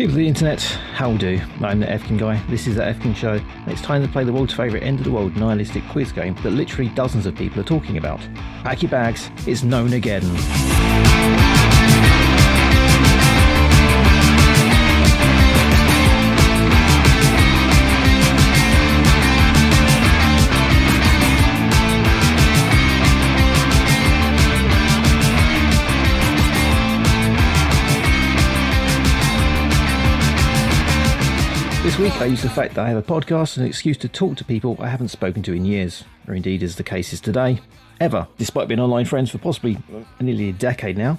[0.00, 1.38] People of the internet, how do?
[1.60, 2.42] I'm the Efkin guy.
[2.48, 3.38] This is the Efkin show.
[3.66, 6.52] It's time to play the world's favourite end of the world nihilistic quiz game that
[6.52, 8.18] literally dozens of people are talking about.
[8.64, 10.22] Pack your bags, it's known again.
[31.90, 34.06] This week I use the fact that I have a podcast as an excuse to
[34.06, 37.20] talk to people I haven't spoken to in years, or indeed as the case is
[37.20, 37.58] today,
[37.98, 39.76] ever, despite being online friends for possibly
[40.20, 41.18] nearly a decade now.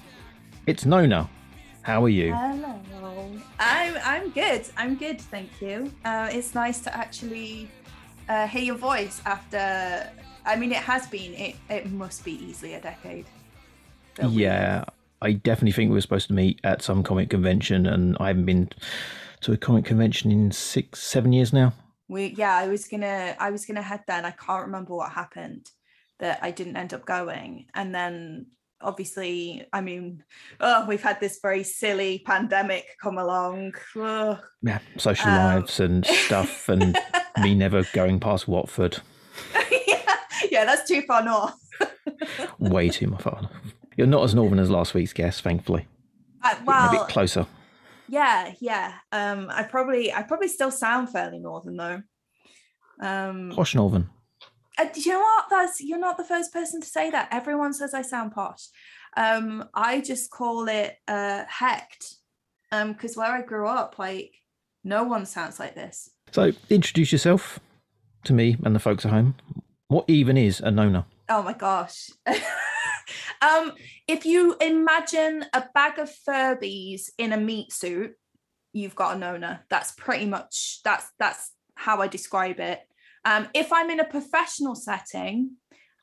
[0.68, 1.30] It's Nona.
[1.82, 2.34] How are you?
[2.34, 2.80] Hello.
[3.60, 4.66] I'm I'm good.
[4.78, 5.92] I'm good, thank you.
[6.06, 7.70] Uh, it's nice to actually
[8.30, 10.10] uh, hear your voice after.
[10.46, 11.34] I mean, it has been.
[11.34, 13.26] It it must be easily a decade.
[14.26, 14.86] Yeah,
[15.22, 18.46] I definitely think we were supposed to meet at some comic convention, and I haven't
[18.46, 18.70] been
[19.42, 21.74] to a comic convention in six, seven years now.
[22.08, 22.56] We yeah.
[22.56, 25.70] I was gonna I was gonna head there, and I can't remember what happened
[26.20, 28.48] that I didn't end up going, and then
[28.84, 30.24] obviously, I mean,
[30.60, 33.74] oh, we've had this very silly pandemic come along.
[33.96, 36.98] Yeah, social Um, lives and stuff, and
[37.42, 39.00] me never going past Watford.
[39.88, 40.16] yeah,
[40.50, 41.54] yeah, that's too far north.
[42.60, 43.50] Way too far.
[43.96, 45.88] You're not as northern as last week's guest, thankfully.
[46.44, 47.46] Uh, Getting a bit closer.
[48.12, 48.96] Yeah, yeah.
[49.14, 52.02] Um, I probably I probably still sound fairly northern though.
[53.02, 54.10] Um, Posh northern.
[54.78, 55.46] uh, do you know what?
[55.50, 57.30] That's you're not the first person to say that.
[57.32, 58.68] Everyone says I sound posh.
[59.16, 62.16] Um, I just call it uh hecked.
[62.74, 64.34] Um, because where I grew up, like
[64.84, 66.10] no one sounds like this.
[66.32, 67.60] So, introduce yourself
[68.26, 69.36] to me and the folks at home.
[69.88, 71.06] What even is a Nona?
[71.30, 72.10] Oh my gosh.
[73.42, 73.74] um,
[74.08, 78.14] if you imagine a bag of Furbies in a meat suit,
[78.74, 79.64] you've got a Nona.
[79.70, 82.80] That's pretty much that's that's how I describe it.
[83.26, 85.52] Um, if I'm in a professional setting,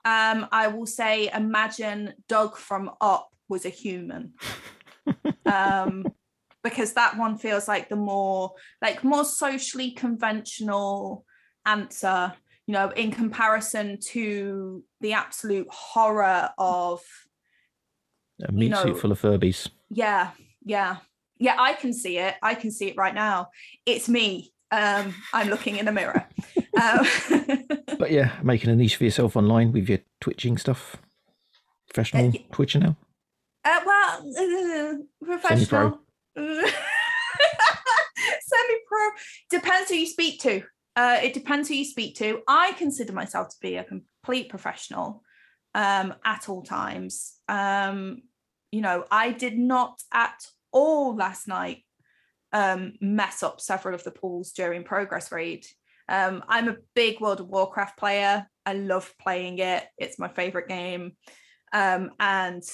[0.04, 4.34] um, I will say imagine Doug from Up was a human.
[5.46, 6.06] um,
[6.62, 8.52] because that one feels like the more
[8.82, 11.24] like more socially conventional
[11.64, 12.34] answer
[12.68, 17.00] you know, in comparison to the absolute horror of,
[18.46, 19.68] A meat know- suit full of Furbies.
[19.90, 20.30] yeah,
[20.64, 20.98] yeah,
[21.38, 22.34] yeah, I can see it.
[22.42, 23.48] I can see it right now.
[23.86, 24.52] It's me.
[24.70, 26.26] Um, I'm looking in the mirror.
[26.80, 27.06] Um,
[27.98, 30.96] But yeah, making a niche for yourself online with your twitching stuff.
[31.92, 32.96] Professional Uh, y- Twitcher now.
[33.64, 35.98] uh, well, uh, professional.
[36.36, 36.62] Semi
[38.86, 39.08] pro.
[39.50, 40.62] Depends who you speak to.
[40.98, 42.40] Uh, it depends who you speak to.
[42.48, 45.22] I consider myself to be a complete professional
[45.72, 47.34] um, at all times.
[47.48, 48.22] Um,
[48.72, 51.84] you know, I did not at all last night
[52.52, 55.64] um, mess up several of the pools during progress raid.
[56.08, 58.48] Um, I'm a big World of Warcraft player.
[58.66, 59.84] I love playing it.
[59.98, 61.12] It's my favorite game.
[61.72, 62.64] Um, and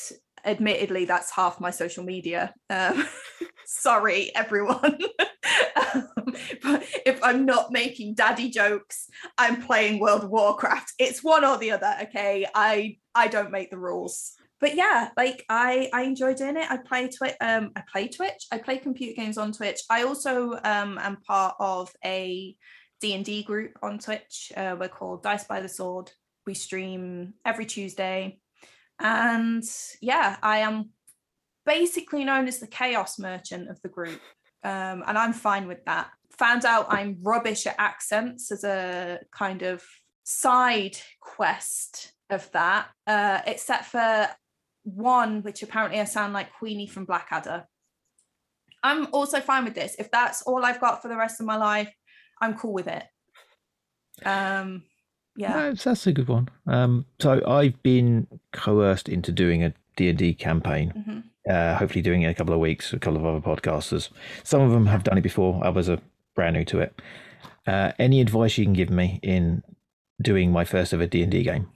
[0.47, 2.55] admittedly, that's half my social media.
[2.71, 3.06] Um,
[3.67, 4.99] sorry, everyone.
[6.62, 9.09] But if I'm not making daddy jokes,
[9.39, 10.93] I'm playing World of Warcraft.
[10.99, 11.95] It's one or the other.
[12.03, 14.33] Okay, I I don't make the rules.
[14.61, 16.71] But yeah, like I I enjoy doing it.
[16.71, 17.34] I play Twitch.
[17.41, 18.47] Um, I play Twitch.
[18.50, 19.81] I play computer games on Twitch.
[19.91, 22.56] I also um am part of a
[23.00, 24.53] D and D group on Twitch.
[24.56, 26.11] Uh, we're called Dice by the Sword.
[26.47, 28.39] We stream every Tuesday,
[28.99, 29.65] and
[30.00, 30.91] yeah, I am
[31.67, 34.21] basically known as the chaos merchant of the group.
[34.62, 36.09] Um, and I'm fine with that.
[36.39, 39.83] Found out I'm rubbish at accents as a kind of
[40.25, 44.28] side quest of that, uh, except for
[44.84, 47.67] one, which apparently I sound like Queenie from Blackadder.
[48.83, 49.94] I'm also fine with this.
[49.99, 51.93] If that's all I've got for the rest of my life,
[52.41, 53.05] I'm cool with it.
[54.25, 54.83] Um,
[55.37, 55.53] yeah.
[55.53, 56.49] No, that's- a good one.
[56.67, 60.93] Um, so I've been coerced into doing a D&D campaign.
[60.93, 61.25] Mhm.
[61.50, 62.91] Uh, hopefully doing it in a couple of weeks.
[62.93, 64.11] with A couple of other podcasters.
[64.43, 65.65] Some of them have done it before.
[65.65, 65.99] Others are
[66.34, 67.00] brand new to it.
[67.66, 69.62] Uh, any advice you can give me in
[70.20, 71.69] doing my first ever D&D game?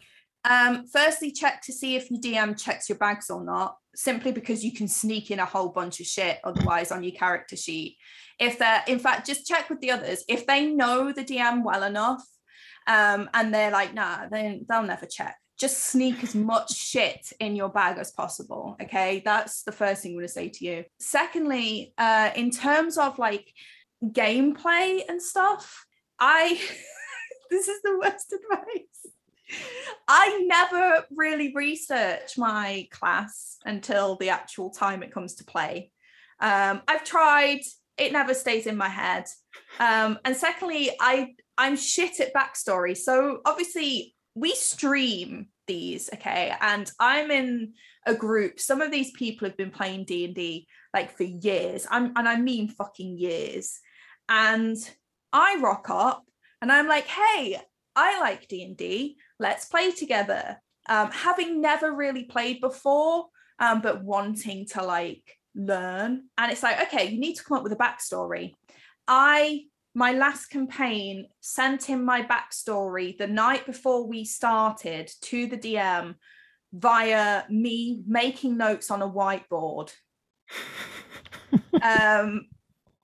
[0.45, 4.65] Um, firstly, check to see if your DM checks your bags or not, simply because
[4.65, 7.97] you can sneak in a whole bunch of shit otherwise on your character sheet.
[8.39, 10.25] If they're, in fact, just check with the others.
[10.29, 12.23] If they know the DM well enough
[12.87, 15.37] um, and they're like, nah, then they'll never check.
[15.59, 18.77] Just sneak as much shit in your bag as possible.
[18.81, 19.23] Okay.
[19.25, 20.85] That's the first thing I'm going to say to you.
[21.01, 23.53] Secondly, uh, in terms of like
[24.05, 25.87] gameplay and stuff,
[26.19, 26.61] I,
[27.51, 29.15] this is the worst advice.
[30.07, 35.91] I never really research my class until the actual time it comes to play.
[36.41, 37.61] Um, I've tried,
[37.97, 39.25] it never stays in my head.
[39.81, 42.97] Um, and secondly, I I'm shit at backstory.
[42.97, 47.73] So obviously we stream these, okay, and I'm in
[48.07, 48.61] a group.
[48.61, 51.87] Some of these people have been playing D and D like for years.
[51.91, 53.81] I'm and I mean fucking years.
[54.29, 54.77] And
[55.33, 56.25] I rock up
[56.61, 57.59] and I'm like, hey,
[57.97, 59.17] I like D and D.
[59.39, 60.61] Let's play together.
[60.89, 63.27] Um, having never really played before,
[63.59, 65.23] um, but wanting to like
[65.55, 66.25] learn.
[66.37, 68.55] And it's like, okay, you need to come up with a backstory.
[69.07, 69.65] I
[69.95, 76.15] my last campaign sent him my backstory the night before we started to the DM
[76.73, 79.93] via me making notes on a whiteboard.
[81.83, 82.47] um,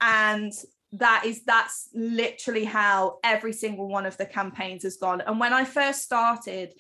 [0.01, 0.53] and
[0.99, 5.21] that is that's literally how every single one of the campaigns has gone.
[5.21, 6.73] And when I first started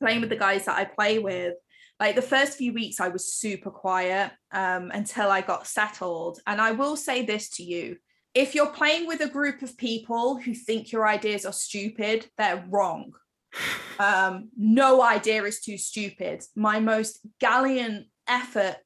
[0.00, 1.54] playing with the guys that I play with,
[2.00, 6.40] like the first few weeks I was super quiet um, until I got settled.
[6.46, 7.96] And I will say this to you
[8.34, 12.64] if you're playing with a group of people who think your ideas are stupid, they're
[12.68, 13.12] wrong.
[14.00, 16.44] Um, no idea is too stupid.
[16.54, 18.76] My most gallant effort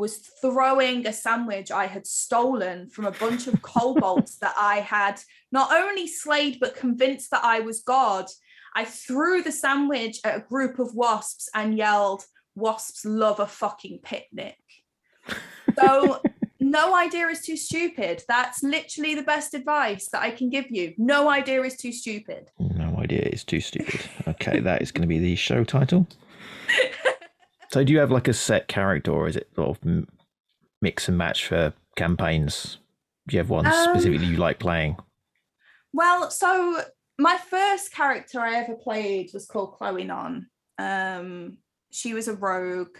[0.00, 5.20] was throwing a sandwich I had stolen from a bunch of kobolds that I had
[5.52, 8.24] not only slayed but convinced that I was God.
[8.74, 12.24] I threw the sandwich at a group of wasps and yelled,
[12.54, 14.56] Wasps love a fucking picnic.
[15.78, 16.22] So
[16.60, 18.24] no idea is too stupid.
[18.26, 20.94] That's literally the best advice that I can give you.
[20.96, 22.50] No idea is too stupid.
[22.58, 24.00] No idea is too stupid.
[24.26, 26.06] Okay, that is going to be the show title.
[27.72, 30.06] so, do you have like a set character, or is it sort of
[30.82, 32.78] mix and match for campaigns?
[33.28, 34.96] Do you have one um, specifically you like playing?
[35.92, 36.80] Well, so
[37.18, 40.46] my first character I ever played was called Chloe Non.
[40.78, 41.58] Um,
[41.90, 42.96] she was a rogue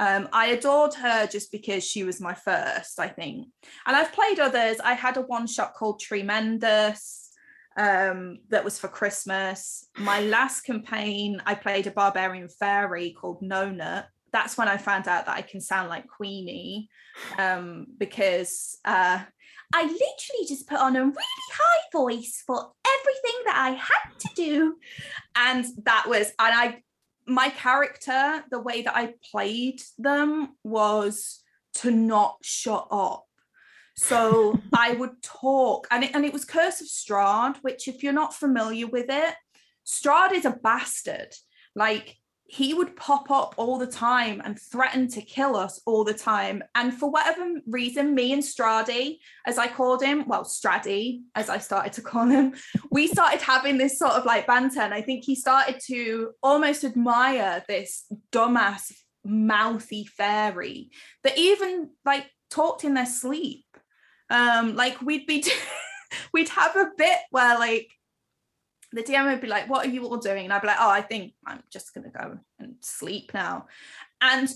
[0.00, 3.48] um, I adored her just because she was my first, I think.
[3.86, 4.78] And I've played others.
[4.82, 7.27] I had a one shot called Tremendous
[7.78, 9.86] um, that was for Christmas.
[9.96, 14.08] My last campaign, I played a barbarian fairy called Nona.
[14.32, 16.90] That's when I found out that I can sound like Queenie
[17.38, 19.20] um, because uh,
[19.72, 21.14] I literally just put on a really
[21.52, 24.76] high voice for everything that I had to do.
[25.36, 26.82] And that was, and I
[27.28, 31.42] my character, the way that I played them was
[31.74, 33.27] to not shut up.
[33.98, 38.12] So I would talk, and it, and it was Curse of Strahd, which, if you're
[38.12, 39.34] not familiar with it,
[39.84, 41.34] Strahd is a bastard.
[41.74, 46.14] Like he would pop up all the time and threaten to kill us all the
[46.14, 46.62] time.
[46.74, 51.58] And for whatever reason, me and Strady, as I called him, well, Straddy, as I
[51.58, 52.54] started to call him,
[52.90, 54.80] we started having this sort of like banter.
[54.80, 58.92] And I think he started to almost admire this dumbass,
[59.24, 60.90] mouthy fairy
[61.24, 63.66] that even like talked in their sleep.
[64.30, 65.44] Um, like we'd be,
[66.32, 67.90] we'd have a bit where like
[68.92, 70.44] the DM would be like, What are you all doing?
[70.44, 73.66] And I'd be like, Oh, I think I'm just going to go and sleep now.
[74.20, 74.48] And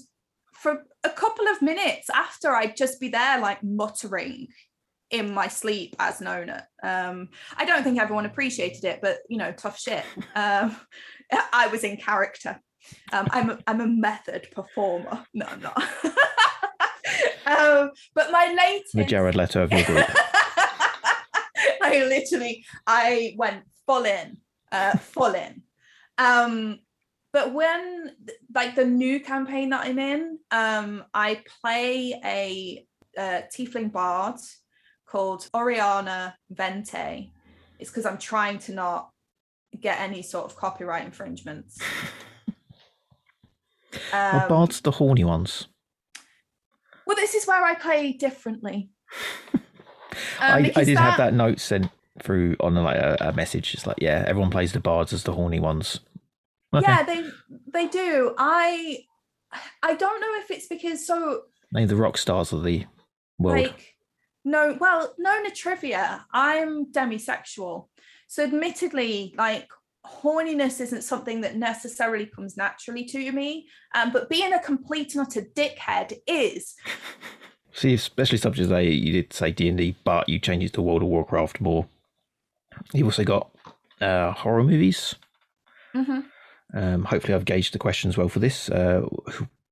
[0.52, 4.48] for a couple of minutes after, I'd just be there, like muttering
[5.10, 6.66] in my sleep as Nona.
[6.82, 10.04] Um, I don't think everyone appreciated it, but you know, tough shit.
[10.34, 10.76] Um,
[11.52, 12.60] I was in character.
[13.12, 15.24] Um, I'm, a, I'm a method performer.
[15.34, 15.82] No, I'm not.
[17.46, 18.94] um, but my latest.
[18.94, 20.06] The Jared Leto of your group.
[21.82, 24.38] I literally, I went full in,
[24.70, 25.62] uh, full in.
[26.18, 26.80] Um,
[27.32, 28.12] but when
[28.54, 34.36] like the new campaign that I'm in, um, I play a, a tiefling bard
[35.06, 37.30] called Oriana Vente.
[37.78, 39.10] It's because I'm trying to not
[39.80, 41.78] get any sort of copyright infringements.
[44.12, 45.68] Um, well, bards the horny ones.
[47.12, 48.88] Well, this is where I play differently.
[50.40, 51.88] Um, I, I, did that, have that note sent
[52.22, 53.72] through on like a, a, message.
[53.72, 56.00] It's like, yeah, everyone plays the bards as the horny ones.
[56.74, 56.84] Okay.
[56.86, 57.24] Yeah, they
[57.72, 58.34] they do.
[58.36, 59.04] I
[59.82, 62.84] I don't know if it's because so the rock stars of the
[63.38, 63.62] world.
[63.62, 63.94] Like
[64.44, 66.26] no, well, no, no trivia.
[66.30, 67.88] I'm demisexual,
[68.28, 69.68] so admittedly, like
[70.06, 73.68] horniness isn't something that necessarily comes naturally to me.
[73.94, 76.74] Um, but being a complete and utter dickhead is.
[77.72, 80.82] See, especially subjects that you did say D and D, but you changed it to
[80.82, 81.86] World of Warcraft more.
[82.92, 83.50] You've also got
[84.00, 85.14] uh, horror movies.
[85.94, 86.20] Mm-hmm.
[86.74, 88.68] Um, hopefully, I've gauged the questions well for this.
[88.68, 89.06] Uh,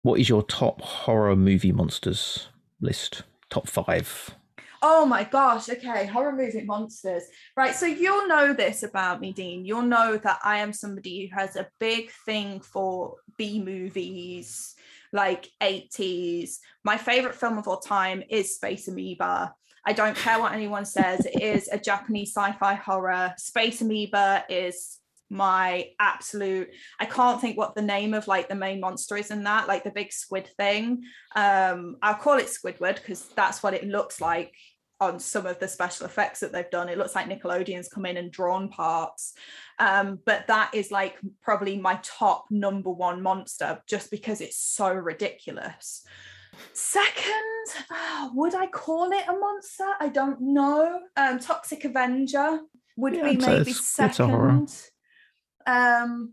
[0.03, 2.49] what is your top horror movie monsters
[2.81, 3.23] list?
[3.51, 4.35] Top five.
[4.83, 5.69] Oh my gosh.
[5.69, 6.07] Okay.
[6.07, 7.25] Horror movie monsters.
[7.57, 7.75] Right.
[7.75, 9.65] So you'll know this about me, Dean.
[9.65, 14.75] You'll know that I am somebody who has a big thing for B movies,
[15.13, 16.57] like 80s.
[16.83, 19.55] My favorite film of all time is Space Amoeba.
[19.85, 21.27] I don't care what anyone says.
[21.27, 23.35] It is a Japanese sci-fi horror.
[23.39, 26.69] Space Amoeba is my absolute
[26.99, 29.85] i can't think what the name of like the main monster is in that like
[29.85, 31.05] the big squid thing
[31.37, 34.53] um i'll call it squidward because that's what it looks like
[35.01, 36.89] on some of the special effects that they've done.
[36.89, 39.33] It looks like nickelodeon's come in and drawn parts.
[39.79, 44.93] Um but that is like probably my top number one monster just because it's so
[44.93, 46.05] ridiculous.
[46.73, 49.87] Second oh, would i call it a monster?
[50.01, 51.01] I don't know.
[51.17, 52.61] Um toxic avenger
[52.97, 54.67] would Yeah, be maybe it's- it's a horror.
[54.67, 54.91] second.
[55.67, 56.33] Um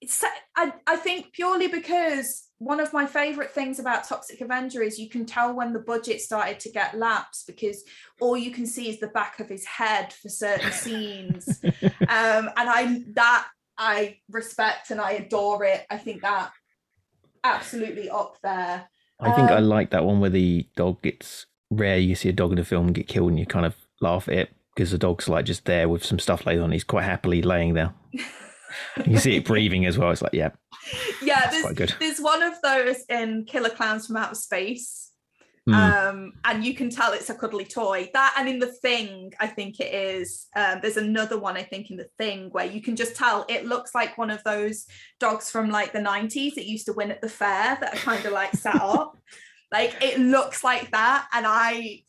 [0.00, 0.22] it's
[0.56, 5.08] I, I think purely because one of my favorite things about toxic avenger is you
[5.08, 7.82] can tell when the budget started to get lapsed because
[8.20, 12.68] all you can see is the back of his head for certain scenes um and
[12.70, 13.46] i that
[13.76, 16.52] i respect and i adore it i think that
[17.42, 18.88] absolutely up there
[19.20, 21.98] I think I Um, like that one where the dog gets rare.
[21.98, 24.34] You see a dog in a film get killed, and you kind of laugh at
[24.34, 26.72] it because the dog's like just there with some stuff laid on.
[26.72, 27.94] He's quite happily laying there.
[29.06, 30.10] You see it breathing as well.
[30.10, 30.50] It's like, yeah,
[31.22, 35.10] yeah there's there's one of those in killer clowns from outer space.
[35.66, 35.72] Mm.
[35.72, 38.10] um and you can tell it's a cuddly toy.
[38.12, 41.90] That and in the thing i think it is um there's another one i think
[41.90, 44.84] in the thing where you can just tell it looks like one of those
[45.20, 48.24] dogs from like the 90s that used to win at the fair that are kind
[48.26, 49.16] of like set up.
[49.72, 52.02] Like it looks like that and i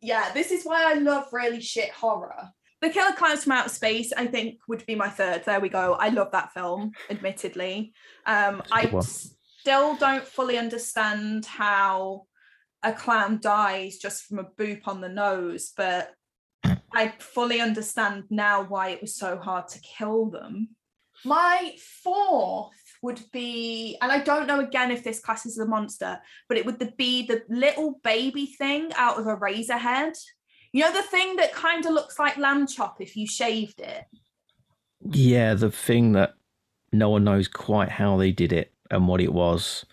[0.00, 4.12] yeah this is why i love really shit horror the killer clowns from outer space
[4.16, 7.92] i think would be my third there we go i love that film admittedly
[8.26, 9.02] um i one.
[9.02, 12.26] still don't fully understand how
[12.82, 16.12] a clown dies just from a boop on the nose, but
[16.92, 20.70] I fully understand now why it was so hard to kill them.
[21.24, 26.20] My fourth would be, and I don't know again if this class is a monster,
[26.48, 30.16] but it would be the little baby thing out of Eraserhead.
[30.72, 34.04] You know, the thing that kind of looks like lamb chop if you shaved it.
[35.10, 36.34] Yeah, the thing that
[36.92, 39.84] no one knows quite how they did it and what it was,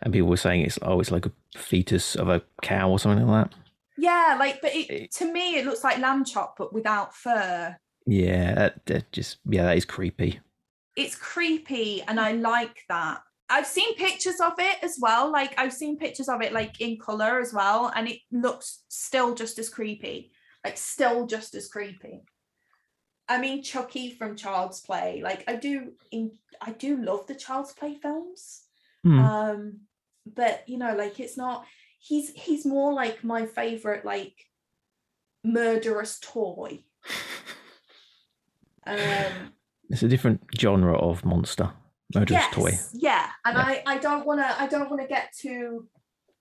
[0.00, 3.26] and people were saying it's oh, it's like a fetus of a cow or something
[3.26, 3.58] like that.
[3.98, 7.76] Yeah, like, but it, It- to me, it looks like lamb chop, but without fur.
[8.06, 10.40] Yeah, that, that just yeah, that is creepy.
[10.96, 13.20] it's creepy and I like that.
[13.48, 15.30] I've seen pictures of it as well.
[15.30, 19.34] Like I've seen pictures of it like in color as well, and it looks still
[19.34, 20.32] just as creepy.
[20.64, 22.24] Like still just as creepy.
[23.28, 25.20] I mean Chucky from Child's Play.
[25.22, 28.62] Like I do in I do love the Child's Play films.
[29.02, 29.18] Hmm.
[29.18, 29.80] Um
[30.26, 31.66] but you know like it's not
[32.00, 34.34] he's he's more like my favorite like
[35.44, 36.80] murderous toy.
[38.88, 39.52] Um
[39.90, 41.72] It's a different genre of monster,
[42.14, 42.78] murderous toy.
[42.92, 43.62] Yeah, and Yeah.
[43.62, 45.88] I I don't want to I don't want to get too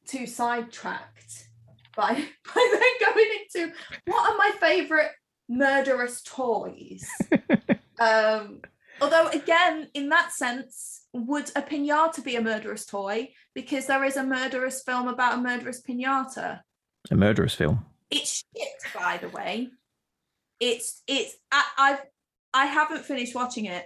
[0.06, 1.50] too sidetracked
[1.96, 2.14] by
[2.56, 3.74] by then going into
[4.06, 5.12] what are my favorite
[5.50, 7.08] murderous toys.
[8.00, 8.62] um,
[9.02, 13.30] although again, in that sense, would a pinata be a murderous toy?
[13.54, 16.62] Because there is a murderous film about a murderous pinata.
[17.10, 17.86] A murderous film.
[18.12, 19.70] It's shit, by the way.
[20.60, 22.02] It's it's I, I've
[22.54, 23.86] I haven't finished watching it,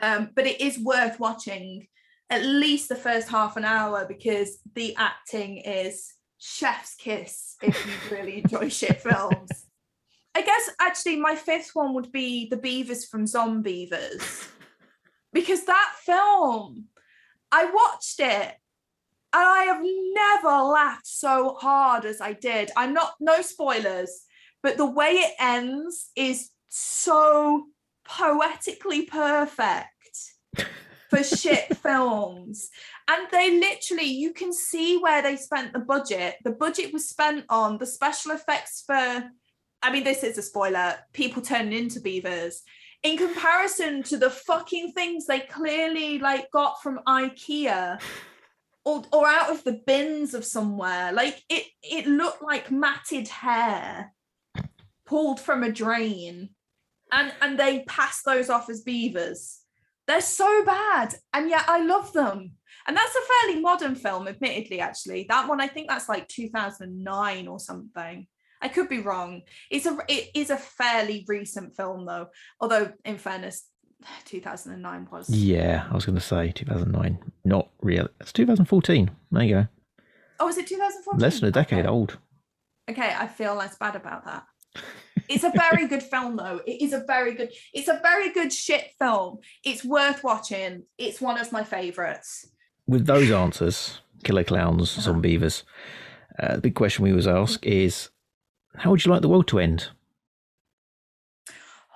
[0.00, 1.86] um, but it is worth watching
[2.30, 8.16] at least the first half an hour because the acting is chef's kiss if you
[8.16, 9.66] really enjoy shit films.
[10.34, 14.48] I guess actually my fifth one would be the Beavers from Zombeavers
[15.32, 16.86] because that film
[17.52, 18.54] I watched it
[19.32, 22.70] and I have never laughed so hard as I did.
[22.76, 24.24] I'm not, no spoilers,
[24.62, 27.66] but the way it ends is so
[28.10, 29.88] poetically perfect
[31.08, 32.68] for shit films.
[33.08, 36.36] And they literally, you can see where they spent the budget.
[36.44, 39.30] The budget was spent on the special effects for,
[39.82, 42.62] I mean, this is a spoiler, people turning into beavers.
[43.02, 47.98] In comparison to the fucking things they clearly like got from IKEA
[48.84, 51.12] or, or out of the bins of somewhere.
[51.12, 54.12] Like it it looked like matted hair
[55.06, 56.50] pulled from a drain.
[57.12, 59.60] And and they pass those off as beavers.
[60.06, 62.52] They're so bad, and yet I love them.
[62.86, 65.26] And that's a fairly modern film, admittedly, actually.
[65.28, 68.26] That one, I think that's like 2009 or something.
[68.62, 69.42] I could be wrong.
[69.70, 72.28] It's a it is a fairly recent film though.
[72.60, 73.66] Although in fairness,
[74.26, 75.30] 2009 was.
[75.30, 77.18] Yeah, I was going to say 2009.
[77.44, 78.08] Not real.
[78.20, 79.10] It's 2014.
[79.30, 79.68] There you go.
[80.38, 81.20] Oh, is it 2014?
[81.20, 81.88] Less than a decade okay.
[81.88, 82.18] old.
[82.90, 84.44] Okay, I feel less bad about that.
[85.30, 86.60] It's a very good film though.
[86.66, 89.38] It is a very good, it's a very good shit film.
[89.64, 90.82] It's worth watching.
[90.98, 92.48] It's one of my favorites.
[92.86, 95.12] With those answers, killer clowns, Uh-huh.
[95.12, 95.62] zombeavers,
[96.38, 98.10] uh, the big question we always ask is
[98.74, 99.90] How would you like the world to end?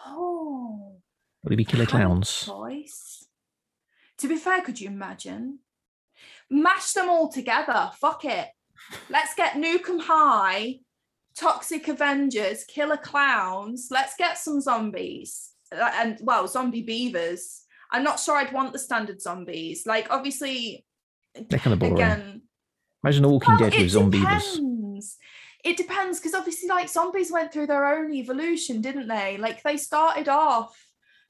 [0.07, 0.97] Oh,
[1.43, 2.45] Would it be killer clowns?
[2.47, 3.27] Choice.
[4.19, 5.59] To be fair, could you imagine?
[6.51, 7.91] Mash them all together.
[8.01, 8.49] Fuck it.
[9.11, 10.81] Let's get Nuke 'Em High,
[11.39, 13.89] Toxic Avengers, Killer Clowns.
[13.91, 15.51] Let's get some zombies.
[15.75, 17.63] Uh, And well, zombie beavers.
[17.91, 19.87] I'm not sure I'd want the standard zombies.
[19.87, 20.85] Like, obviously,
[21.35, 21.95] They're kind of boring.
[21.95, 22.43] again,
[23.03, 24.21] Imagine The Walking well, Dead it with zombies.
[24.21, 25.17] depends.
[25.65, 29.37] It depends because obviously, like zombies went through their own evolution, didn't they?
[29.39, 30.79] Like they started off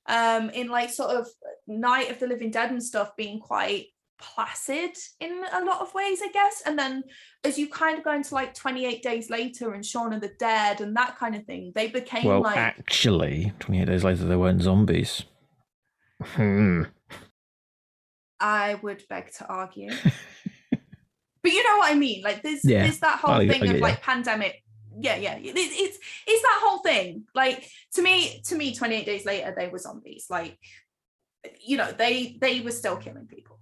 [0.06, 1.26] um in like sort of
[1.66, 3.86] Night of the Living Dead and stuff being quite
[4.18, 6.62] placid in a lot of ways, I guess.
[6.66, 7.04] And then
[7.44, 10.80] as you kind of go into like 28 days later and Shaun of the Dead
[10.80, 14.62] and that kind of thing, they became Well, like actually, 28 days later, they weren't
[14.62, 15.24] zombies.
[16.22, 16.84] Hmm.
[18.40, 19.90] I would beg to argue.
[20.70, 22.22] but you know what I mean?
[22.22, 24.62] Like there's Yeah, there's that whole I- I thing get of like pandemic.
[25.00, 25.36] Yeah, yeah.
[25.36, 27.24] it- It's, it's it's that whole thing.
[27.34, 30.26] Like to me, to me, 28 days later, they were zombies.
[30.30, 30.58] Like,
[31.64, 33.53] you know, they they were still killing people.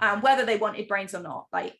[0.00, 1.78] Um, whether they wanted brains or not, like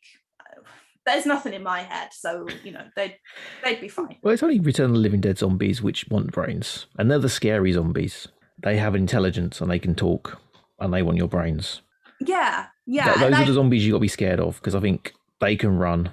[1.05, 2.09] there's nothing in my head.
[2.11, 3.17] So, you know, they'd
[3.63, 4.17] they'd be fine.
[4.21, 6.85] Well, it's only Return of the Living Dead zombies which want brains.
[6.97, 8.27] And they're the scary zombies.
[8.61, 10.39] They have intelligence and they can talk
[10.79, 11.81] and they want your brains.
[12.21, 13.13] Yeah, yeah.
[13.13, 15.55] Th- those are the zombies you got to be scared of because I think they
[15.55, 16.11] can run.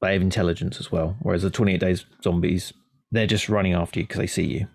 [0.00, 1.16] They have intelligence as well.
[1.20, 2.72] Whereas the 28 days zombies,
[3.10, 4.68] they're just running after you because they see you.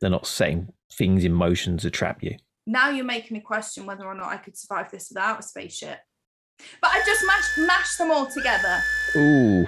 [0.00, 2.36] They're not setting things in motion to trap you.
[2.68, 5.98] Now you're making me question whether or not I could survive this without a spaceship.
[6.82, 8.82] But I just mashed mashed them all together.
[9.16, 9.66] Ooh.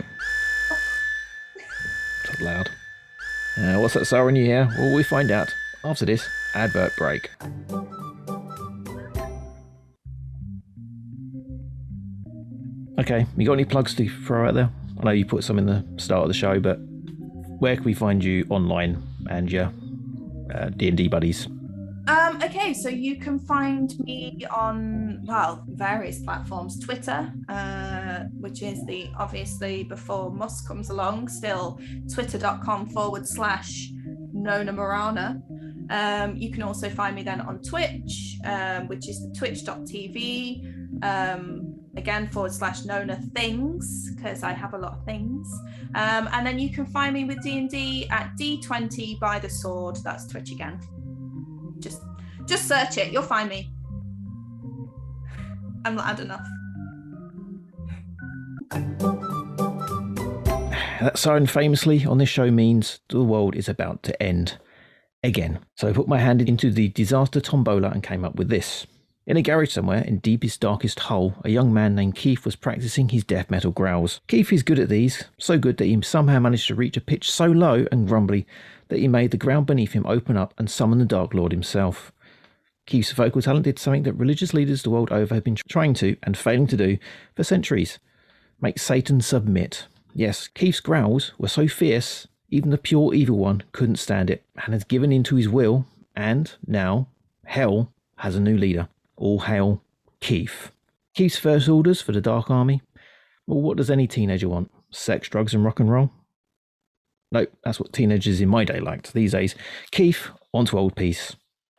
[2.27, 2.71] That's loud.
[3.57, 4.69] Uh, what's that siren you hear?
[4.79, 7.31] Well, we find out after this advert break.
[12.99, 14.71] Okay, you got any plugs to throw out there?
[15.01, 16.77] I know you put some in the start of the show, but
[17.61, 19.73] where can we find you online and your
[20.55, 21.49] uh, D&D buddies?
[22.07, 26.79] Um, okay, so you can find me on well various platforms.
[26.79, 31.79] Twitter, uh, which is the obviously before Musk comes along, still
[32.13, 33.91] twitter.com forward slash
[34.33, 35.43] Nona Morana.
[35.91, 40.77] Um, you can also find me then on Twitch, um, which is the twitch.tv.
[41.03, 45.53] Um, again forward slash Nona things because I have a lot of things.
[45.95, 49.97] Um, and then you can find me with D&D at D20 by the sword.
[50.05, 50.81] That's Twitch again
[51.81, 52.03] just
[52.47, 53.71] just search it you'll find me
[55.85, 56.47] i'm loud enough
[61.01, 64.59] That siren famously on this show means the world is about to end
[65.23, 65.61] again.
[65.75, 68.87] So I put my hand into the disaster tombola and came up with this.
[69.27, 73.09] In a garage somewhere, in deepest, darkest hole, a young man named Keith was practicing
[73.09, 74.21] his death metal growls.
[74.29, 77.31] Keith is good at these, so good that he somehow managed to reach a pitch
[77.31, 78.47] so low and grumbly
[78.91, 82.13] that he made the ground beneath him open up and summon the Dark Lord himself.
[82.87, 86.17] Keith's vocal talent did something that religious leaders the world over have been trying to
[86.23, 86.99] and failing to do
[87.35, 87.99] for centuries
[88.61, 89.87] make Satan submit.
[90.15, 94.75] Yes, Keith's growls were so fierce, even the pure evil one couldn't stand it and
[94.75, 97.09] has given in to his will, and now
[97.47, 98.89] hell has a new leader.
[99.17, 99.83] All hail
[100.21, 100.73] Keith.
[101.15, 102.83] Keith's first orders for the Dark Army?
[103.47, 104.71] Well, what does any teenager want?
[104.91, 106.11] Sex, drugs, and rock and roll?
[107.33, 109.13] Nope, that's what teenagers in my day liked.
[109.13, 109.55] These days,
[109.91, 111.37] Keith, on to old peace.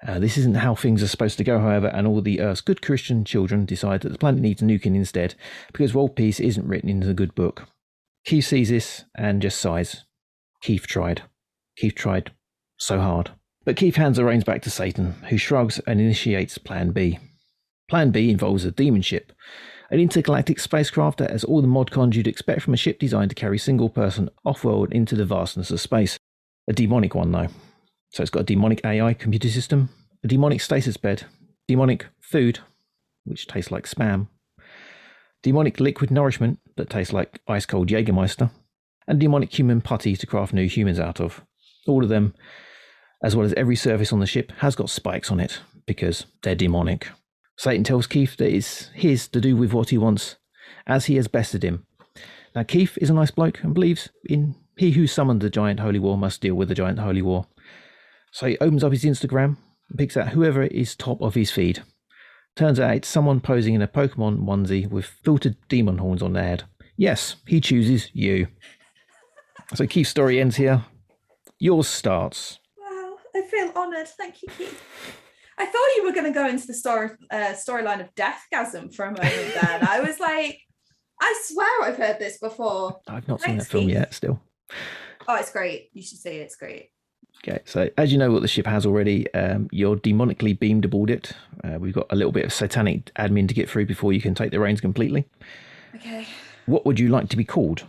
[0.08, 2.82] Uh, this isn't how things are supposed to go, however, and all the Earth's good
[2.82, 5.36] Christian children decide that the planet needs nuking instead
[5.74, 7.68] because world peace isn't written into the good book.
[8.26, 10.06] Keith sees this and just sighs.
[10.64, 11.24] Keith tried.
[11.78, 12.32] Keith tried
[12.78, 13.32] so hard.
[13.64, 17.20] But Keith hands the reins back to Satan, who shrugs and initiates Plan B.
[17.88, 19.32] Plan B involves a demon ship,
[19.92, 23.30] an intergalactic spacecraft that has all the mod cons you'd expect from a ship designed
[23.30, 26.18] to carry single person off world into the vastness of space.
[26.68, 27.50] A demonic one, though.
[28.12, 29.90] So it's got a demonic AI computer system,
[30.24, 31.26] a demonic stasis bed,
[31.68, 32.60] demonic food,
[33.26, 34.28] which tastes like spam,
[35.44, 38.50] demonic liquid nourishment that tastes like ice cold Jägermeister,
[39.08, 41.42] and demonic human putty to craft new humans out of.
[41.86, 42.34] All of them,
[43.24, 46.56] as well as every surface on the ship, has got spikes on it because they're
[46.56, 47.10] demonic.
[47.62, 50.38] Satan tells Keith that it's his to do with what he wants,
[50.88, 51.86] as he has bested him.
[52.56, 56.00] Now, Keith is a nice bloke and believes in he who summoned the giant holy
[56.00, 57.46] war must deal with the giant holy war.
[58.32, 59.58] So he opens up his Instagram
[59.90, 61.84] and picks out whoever is top of his feed.
[62.56, 66.44] Turns out it's someone posing in a Pokemon onesie with filtered demon horns on their
[66.44, 66.64] head.
[66.98, 68.48] Yes, he chooses you.
[69.76, 70.84] So Keith's story ends here.
[71.60, 72.58] Yours starts.
[72.76, 74.82] wow i feel honored thank you keith
[75.62, 79.06] i thought you were going to go into the story uh, storyline of deathgasm for
[79.06, 80.60] a moment then i was like
[81.22, 83.96] i swear i've heard this before I've not seen that film Keith.
[83.96, 84.42] yet, still.
[85.28, 85.90] Oh, it's great.
[85.94, 86.42] You should see it.
[86.42, 86.90] It's great.
[87.44, 91.10] Okay, so as you know what the ship has already, um, you're demonically beamed aboard
[91.10, 91.32] it.
[91.64, 94.36] Uh, we've got a little bit of satanic admin to get through before you can
[94.36, 95.28] take the reins completely.
[95.96, 96.28] Okay.
[96.66, 97.84] What would you like to be called?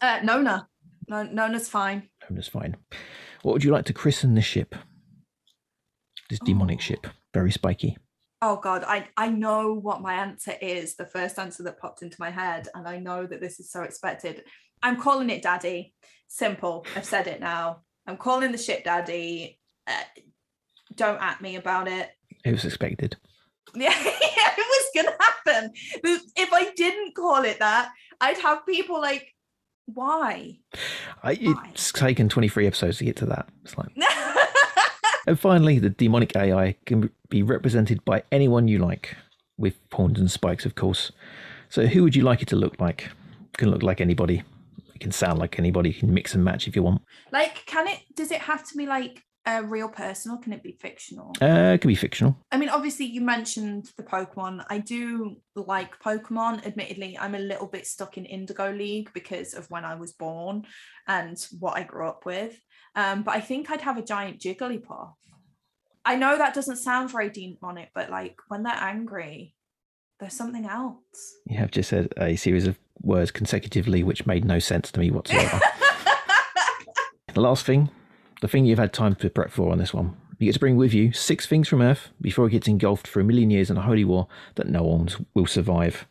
[0.00, 0.68] Uh, Nona.
[1.08, 2.08] No, Nona's fine.
[2.28, 2.76] Nona's fine.
[3.42, 4.74] What would you like to christen the ship?
[6.30, 6.82] This demonic Oh.
[6.82, 7.98] ship, very spiky.
[8.40, 10.94] Oh God, I I know what my answer is.
[10.96, 13.82] The first answer that popped into my head, and I know that this is so
[13.82, 14.44] expected.
[14.82, 15.92] I'm calling it Daddy.
[16.28, 16.86] Simple.
[16.96, 17.82] I've said it now.
[18.06, 19.58] I'm calling the ship Daddy.
[19.86, 19.92] Uh,
[20.94, 22.08] don't at me about it.
[22.44, 23.16] It was expected.
[23.74, 25.70] Yeah, it was gonna happen.
[26.36, 27.90] If I didn't call it that,
[28.20, 29.32] I'd have people like,
[29.86, 30.58] why?
[31.22, 31.70] I, Why?
[31.72, 33.48] it's taken 23 episodes to get to that.
[33.62, 33.90] It's like,
[35.26, 39.16] and finally, the demonic AI can be represented by anyone you like,
[39.56, 41.12] with horns and spikes, of course.
[41.68, 43.10] So, who would you like it to look like?
[43.52, 44.42] It can look like anybody.
[44.94, 45.90] It can sound like anybody.
[45.90, 47.02] You can mix and match if you want.
[47.32, 48.00] like, can it?
[48.14, 51.32] Does it have to be like a real person, or can it be fictional?
[51.40, 52.36] Uh, it can be fictional.
[52.50, 54.64] I mean, obviously, you mentioned the Pokemon.
[54.68, 56.66] I do like Pokemon.
[56.66, 60.64] Admittedly, I'm a little bit stuck in Indigo League because of when I was born
[61.06, 62.60] and what I grew up with.
[62.94, 65.14] Um, but I think I'd have a giant Jigglypuff.
[66.04, 69.54] I know that doesn't sound very demonic, but like when they're angry,
[70.18, 70.96] there's something else.
[71.46, 75.10] You have just said a series of words consecutively, which made no sense to me
[75.10, 75.60] whatsoever.
[77.34, 77.90] the last thing,
[78.40, 80.16] the thing you've had time to prep for on this one.
[80.38, 83.20] You get to bring with you six things from Earth before it gets engulfed for
[83.20, 86.06] a million years in a holy war that no one will survive.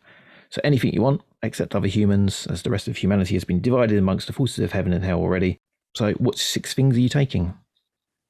[0.50, 3.98] So anything you want, except other humans, as the rest of humanity has been divided
[3.98, 5.58] amongst the forces of heaven and hell already.
[5.94, 7.54] So what six things are you taking?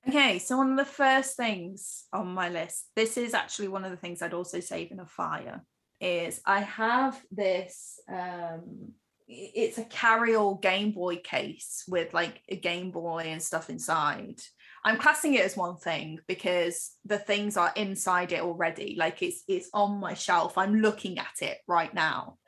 [0.09, 3.91] Okay, so one of the first things on my list, this is actually one of
[3.91, 5.63] the things I'd also save in a fire,
[6.01, 8.93] is I have this um
[9.33, 14.41] it's a carry-all Game Boy case with like a Game Boy and stuff inside.
[14.85, 18.97] I'm classing it as one thing because the things are inside it already.
[18.99, 20.57] Like it's it's on my shelf.
[20.59, 22.39] I'm looking at it right now.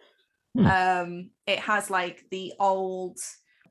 [0.57, 0.67] Hmm.
[0.67, 3.19] Um it has like the old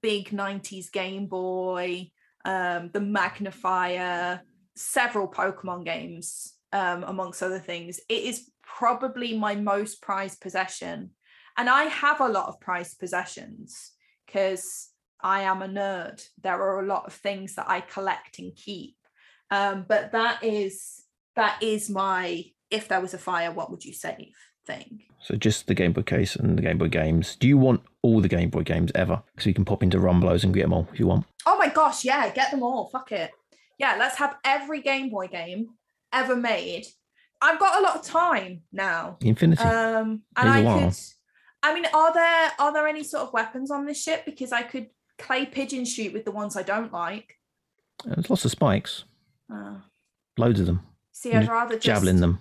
[0.01, 2.11] big 90s Game Boy,
[2.45, 4.41] um, the magnifier,
[4.75, 7.99] several Pokemon games, um, amongst other things.
[8.09, 11.11] It is probably my most prized possession.
[11.57, 13.91] And I have a lot of prized possessions
[14.25, 14.89] because
[15.21, 16.25] I am a nerd.
[16.41, 18.95] There are a lot of things that I collect and keep.
[19.49, 21.03] Um, but that is
[21.35, 24.33] that is my if there was a fire, what would you save
[24.65, 25.01] thing.
[25.19, 27.35] So just the Game Boy case and the Game Boy games.
[27.35, 29.21] Do you want all the Game Boy games ever?
[29.39, 31.25] So you can pop into Rumbelows and get them all if you want.
[31.45, 32.89] Oh my gosh, yeah, get them all.
[32.89, 33.31] Fuck it.
[33.77, 35.69] Yeah, let's have every Game Boy game
[36.13, 36.85] ever made.
[37.41, 39.17] I've got a lot of time now.
[39.21, 39.63] Infinity.
[39.63, 40.95] Um and I could
[41.63, 44.25] I mean, are there are there any sort of weapons on this ship?
[44.25, 44.87] Because I could
[45.17, 47.37] clay pigeon shoot with the ones I don't like.
[48.03, 49.03] There's lots of spikes.
[49.51, 49.75] Uh,
[50.37, 50.81] Loads of them.
[51.11, 52.39] see, I'd rather just Javelin them.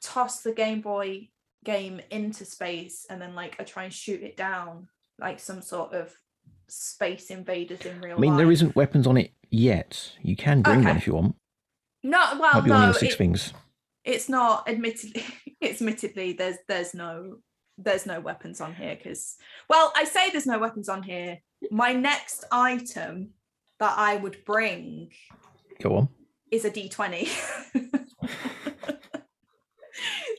[0.00, 1.28] toss the Game Boy
[1.66, 5.92] game into space and then like I try and shoot it down like some sort
[5.92, 6.14] of
[6.68, 8.18] space invaders in real life.
[8.18, 8.38] I mean, life.
[8.38, 10.12] there isn't weapons on it yet.
[10.22, 10.96] You can bring one Okay.
[10.98, 11.34] if you want.
[12.02, 13.52] no well Might be one of no six it- things.
[14.04, 15.24] it's not admittedly
[15.60, 17.38] it's admittedly there's there's no
[17.78, 19.36] there's no weapons on here because
[19.68, 21.38] well i say there's no weapons on here
[21.70, 23.30] my next item
[23.80, 25.10] that i would bring
[25.82, 26.08] Go on.
[26.50, 27.28] is a d20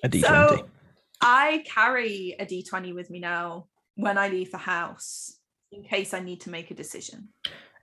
[0.03, 0.21] A D20.
[0.21, 0.67] So-
[1.21, 5.39] i carry a d20 with me now when i leave the house
[5.71, 7.29] in case i need to make a decision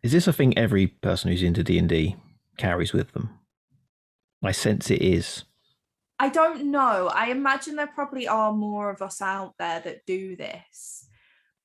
[0.05, 2.15] Is this a thing every person who's into D&D
[2.59, 3.39] carries with them?
[4.45, 5.45] I sense it is.
[6.19, 7.11] I don't know.
[7.13, 11.09] I imagine there probably are more of us out there that do this.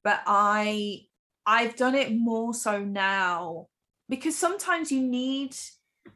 [0.05, 1.01] But I
[1.45, 3.67] I've done it more so now
[4.07, 5.53] because sometimes you need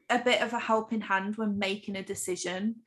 [0.10, 2.78] a bit of a helping hand when making a decision.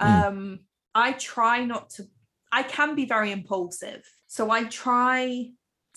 [0.00, 0.24] Mm.
[0.26, 0.58] Um
[0.94, 2.04] I try not to
[2.52, 4.02] I can be very impulsive.
[4.26, 5.50] So I try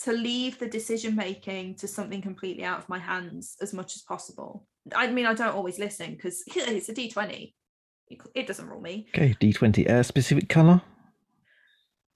[0.04, 4.02] to leave the decision making to something completely out of my hands as much as
[4.04, 4.68] possible.
[4.96, 7.54] I mean I don't always listen because it's a D20
[8.36, 9.08] it- doesn't rule me.
[9.16, 9.90] Okay, D20.
[9.90, 10.82] A specific colour?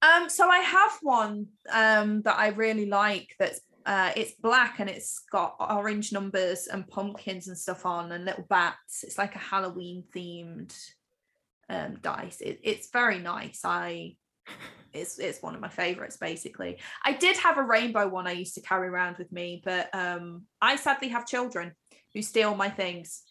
[0.02, 3.36] Um, so I have one um that I really like.
[3.40, 8.26] That's uh, it's black and it's got orange numbers and pumpkins and stuff on and
[8.26, 9.06] little bats.
[9.06, 10.76] It's like a Halloween themed
[11.70, 12.42] um dice.
[12.42, 13.62] It, it's very nice.
[13.64, 14.16] I
[14.94, 16.80] it's it's one of my favorites basically.
[17.04, 20.44] I did have a rainbow one I used to carry around with me, but um
[20.62, 21.74] I sadly have children
[22.14, 23.24] who steal my things.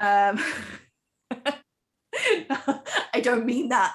[0.00, 0.38] Um
[3.14, 3.94] I don't mean that.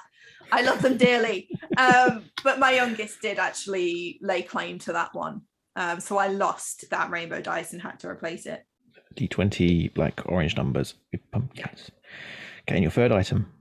[0.50, 1.48] I love them dearly.
[1.76, 5.42] Um, but my youngest did actually lay claim to that one.
[5.76, 8.64] Um, so I lost that rainbow dice and had to replace it.
[9.14, 10.94] D20 black orange numbers
[11.30, 11.90] pumpkins.
[12.62, 13.52] Okay, and your third item.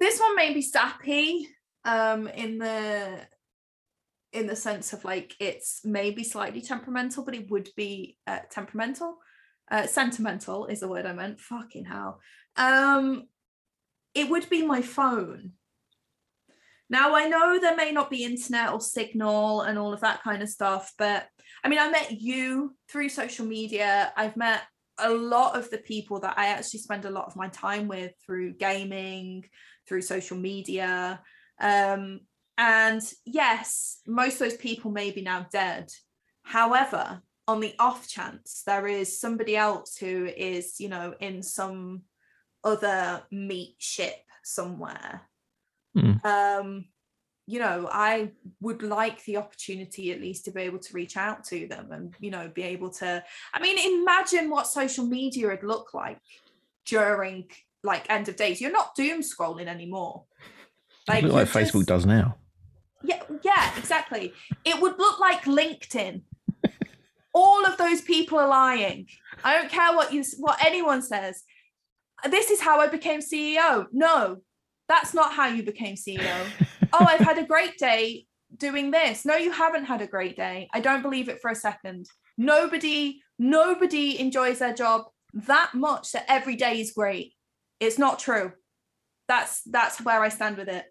[0.00, 1.48] This one may be sappy
[1.84, 3.20] um, in the
[4.32, 9.18] in the sense of like it's maybe slightly temperamental, but it would be uh, temperamental.
[9.70, 11.40] Uh, sentimental is the word I meant.
[11.40, 12.20] Fucking hell.
[12.56, 13.24] Um,
[14.14, 15.52] it would be my phone.
[16.90, 20.42] Now I know there may not be internet or signal and all of that kind
[20.42, 21.26] of stuff, but
[21.62, 24.12] I mean, I met you through social media.
[24.16, 24.62] I've met
[24.98, 28.12] a lot of the people that I actually spend a lot of my time with
[28.24, 29.44] through gaming,
[29.86, 31.20] through social media.
[31.60, 32.20] Um,
[32.56, 35.90] and yes, most of those people may be now dead.
[36.42, 42.02] However, on the off chance there is somebody else who is, you know, in some
[42.64, 45.22] other meat ship somewhere.
[45.96, 46.24] Mm.
[46.24, 46.84] Um,
[47.48, 51.44] you know, I would like the opportunity at least to be able to reach out
[51.44, 53.24] to them and, you know, be able to.
[53.54, 56.18] I mean, imagine what social media would look like
[56.84, 57.46] during
[57.82, 58.60] like end of days.
[58.60, 60.24] You're not doom scrolling anymore.
[61.08, 62.36] Like, like Facebook just, does now.
[63.02, 64.34] Yeah, yeah, exactly.
[64.66, 66.20] It would look like LinkedIn.
[67.32, 69.06] All of those people are lying.
[69.42, 71.44] I don't care what you what anyone says.
[72.28, 73.86] This is how I became CEO.
[73.90, 74.42] No,
[74.86, 76.44] that's not how you became CEO.
[76.92, 79.24] Oh, I've had a great day doing this.
[79.24, 80.68] No, you haven't had a great day.
[80.72, 82.06] I don't believe it for a second.
[82.36, 87.34] Nobody, nobody enjoys their job that much that every day is great.
[87.80, 88.52] It's not true.
[89.28, 90.84] That's that's where I stand with it.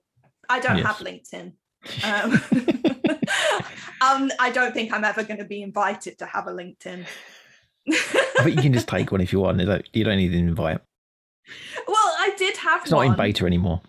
[0.48, 0.86] I don't yes.
[0.86, 1.54] have LinkedIn.
[2.04, 2.42] Um,
[4.02, 7.06] um, I don't think I'm ever going to be invited to have a LinkedIn.
[8.38, 9.60] but you can just take one if you want.
[9.60, 10.80] You don't need an invite.
[11.88, 12.84] Well, I did have.
[12.84, 13.08] It's one.
[13.08, 13.82] not in beta anymore.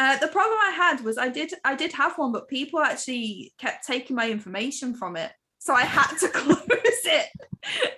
[0.00, 3.52] Uh, the problem I had was I did I did have one, but people actually
[3.58, 7.26] kept taking my information from it, so I had to close it.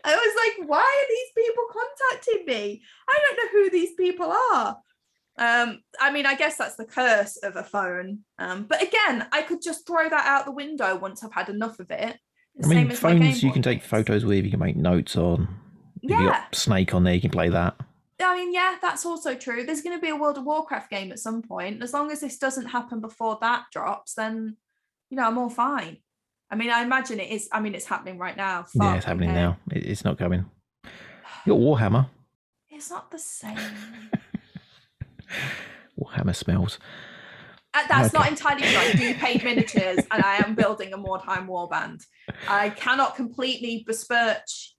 [0.04, 2.82] I was like, why are these people contacting me?
[3.08, 4.78] I don't know who these people are.
[5.38, 8.24] Um, I mean, I guess that's the curse of a phone.
[8.36, 11.78] Um, but again, I could just throw that out the window once I've had enough
[11.78, 12.18] of it.
[12.56, 15.46] The I mean, phones you can take photos with, you can make notes on.
[16.02, 16.20] Yeah.
[16.20, 17.76] you got Snake on there, you can play that.
[18.28, 19.64] I mean, yeah, that's also true.
[19.64, 21.82] There's going to be a World of Warcraft game at some point.
[21.82, 24.56] As long as this doesn't happen before that drops, then
[25.10, 25.98] you know I'm all fine.
[26.50, 27.48] I mean, I imagine it is.
[27.52, 28.64] I mean, it's happening right now.
[28.64, 29.40] Fuck, yeah, it's happening okay.
[29.40, 29.58] now.
[29.70, 30.44] It's not coming.
[31.46, 32.08] You got Warhammer.
[32.70, 33.56] It's not the same.
[35.98, 36.78] Warhammer smells.
[37.74, 38.18] Uh, that's okay.
[38.18, 38.78] not entirely true.
[38.78, 42.04] I do paint miniatures, and I am building a Mordheim warband.
[42.48, 44.74] I cannot completely besmirch.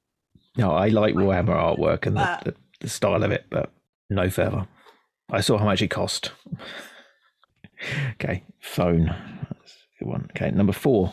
[0.56, 3.72] No, I like Warhammer artwork and the, the, the style of it, but
[4.10, 4.68] no further.
[5.32, 6.32] I saw how much it cost.
[8.12, 9.06] okay, phone.
[9.06, 10.28] That's a good one.
[10.32, 11.12] Okay, number four.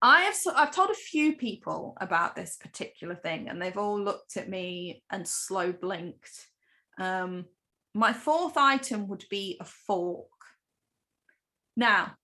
[0.00, 4.36] I have I've told a few people about this particular thing, and they've all looked
[4.36, 6.48] at me and slow blinked.
[6.98, 7.44] Um,
[7.94, 10.26] my fourth item would be a fork.
[11.76, 12.14] Now,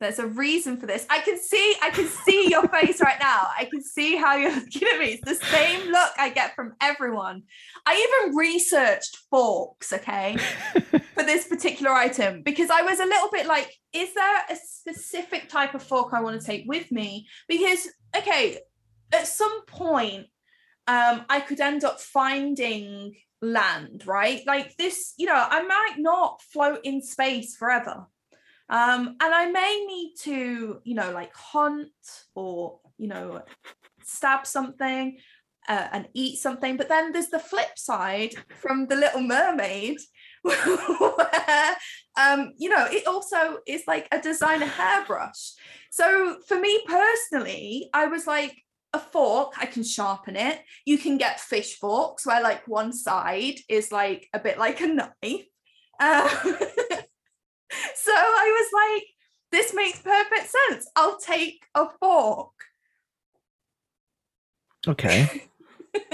[0.00, 1.06] there's a reason for this.
[1.10, 3.48] I can see, I can see your face right now.
[3.56, 5.06] I can see how you're looking at me.
[5.06, 7.42] It's the same look I get from everyone.
[7.86, 10.36] I even researched forks, okay,
[11.14, 15.48] for this particular item because I was a little bit like, is there a specific
[15.50, 17.28] type of fork I want to take with me?
[17.46, 17.86] Because,
[18.16, 18.58] okay,
[19.12, 20.26] at some point,
[20.86, 24.42] um, I could end up finding land, right?
[24.46, 28.06] Like this, you know, I might not float in space forever
[28.70, 31.90] um, and I may need to, you know, like hunt
[32.36, 33.42] or, you know,
[34.04, 35.18] stab something
[35.68, 36.76] uh, and eat something.
[36.76, 39.98] But then there's the flip side from the Little Mermaid,
[40.42, 41.76] where,
[42.16, 45.52] um, you know, it also is like a designer hairbrush.
[45.90, 48.56] So for me personally, I was like,
[48.92, 50.60] a fork, I can sharpen it.
[50.84, 54.88] You can get fish forks where like one side is like a bit like a
[54.88, 55.46] knife.
[56.00, 56.28] Uh,
[58.10, 59.04] so I was like,
[59.52, 60.90] this makes perfect sense.
[60.96, 62.50] I'll take a fork.
[64.88, 65.44] Okay.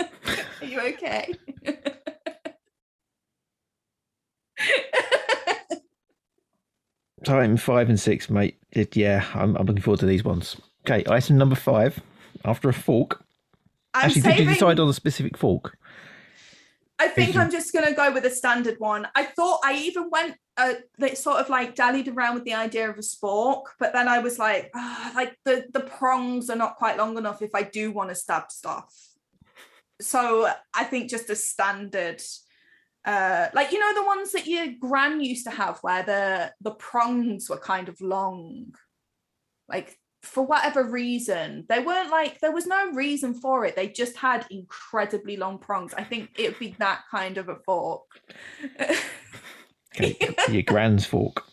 [0.61, 1.33] Are you okay?
[7.25, 8.59] Time five and six, mate.
[8.93, 10.57] Yeah, I'm, I'm looking forward to these ones.
[10.85, 11.99] Okay, item number five.
[12.45, 13.25] After a fork.
[13.95, 14.37] I'm Actually, saving...
[14.37, 15.76] did you decide on a specific fork?
[16.99, 19.07] I think I'm just going to go with a standard one.
[19.15, 20.75] I thought I even went uh,
[21.15, 24.39] sort of like dallied around with the idea of a spork, but then I was
[24.39, 28.09] like, oh, like the the prongs are not quite long enough if I do want
[28.09, 28.95] to stab stuff.
[30.01, 32.23] So I think just a standard,
[33.05, 36.75] uh, like you know the ones that your gran used to have, where the the
[36.75, 38.73] prongs were kind of long,
[39.69, 43.77] like for whatever reason, they weren't like there was no reason for it.
[43.77, 45.95] They just had incredibly long prongs.
[45.95, 48.03] I think it would be that kind of a fork.
[50.51, 51.45] Your grand's fork.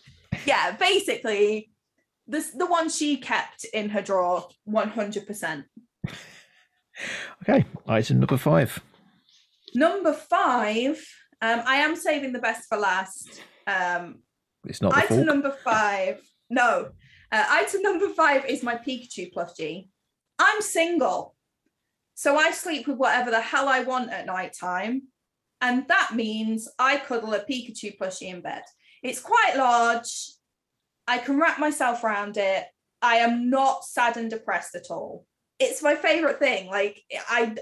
[0.46, 1.70] yeah, basically,
[2.26, 5.64] this the one she kept in her drawer, one hundred percent.
[7.42, 8.80] Okay, item number five.
[9.74, 11.04] Number five,
[11.42, 13.40] um, I am saving the best for last.
[13.66, 14.20] Um,
[14.66, 15.26] It's not the item fork.
[15.26, 16.20] number five.
[16.50, 16.90] No,
[17.32, 19.88] uh, item number five is my Pikachu plushie.
[20.38, 21.34] I'm single,
[22.14, 25.02] so I sleep with whatever the hell I want at night time,
[25.60, 28.62] and that means I cuddle a Pikachu plushie in bed.
[29.02, 30.32] It's quite large.
[31.06, 32.64] I can wrap myself around it.
[33.02, 35.26] I am not sad and depressed at all.
[35.60, 36.68] It's my favorite thing.
[36.68, 37.54] Like I,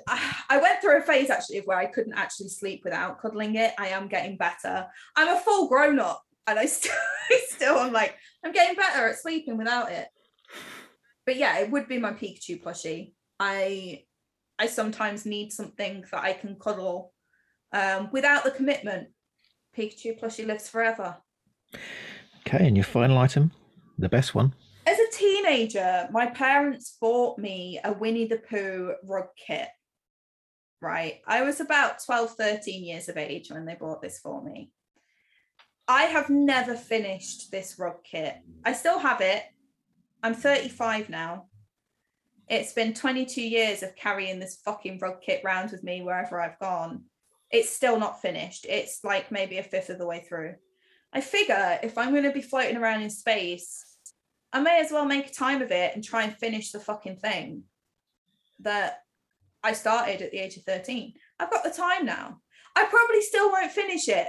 [0.49, 3.75] I went through a phase actually where I couldn't actually sleep without cuddling it.
[3.79, 4.87] I am getting better.
[5.17, 6.93] I'm a full grown up, and I still,
[7.31, 10.09] I still, am like, I'm getting better at sleeping without it.
[11.25, 13.13] But yeah, it would be my Pikachu plushie.
[13.39, 14.05] I,
[14.59, 17.13] I sometimes need something that I can cuddle,
[17.73, 19.09] um, without the commitment.
[19.77, 21.17] Pikachu plushie lives forever.
[22.47, 23.53] Okay, and your final item,
[23.99, 24.55] the best one.
[24.85, 29.69] As a teenager, my parents bought me a Winnie the Pooh rug kit.
[30.81, 31.21] Right.
[31.27, 34.73] I was about 12, 13 years of age when they bought this for me.
[35.89, 38.37] I have never finished this rug kit.
[38.65, 39.43] I still have it.
[40.23, 41.47] I'm 35 now.
[42.49, 46.59] It's been 22 years of carrying this fucking rug kit round with me wherever I've
[46.59, 47.05] gone.
[47.51, 48.67] It's still not finished.
[48.69, 50.55] It's like maybe a fifth of the way through.
[51.13, 53.85] I figure if I'm going to be floating around in space,
[54.53, 57.17] I may as well make a time of it and try and finish the fucking
[57.17, 57.65] thing
[58.61, 59.01] that
[59.63, 61.15] I started at the age of 13.
[61.39, 62.39] I've got the time now.
[62.77, 64.29] I probably still won't finish it.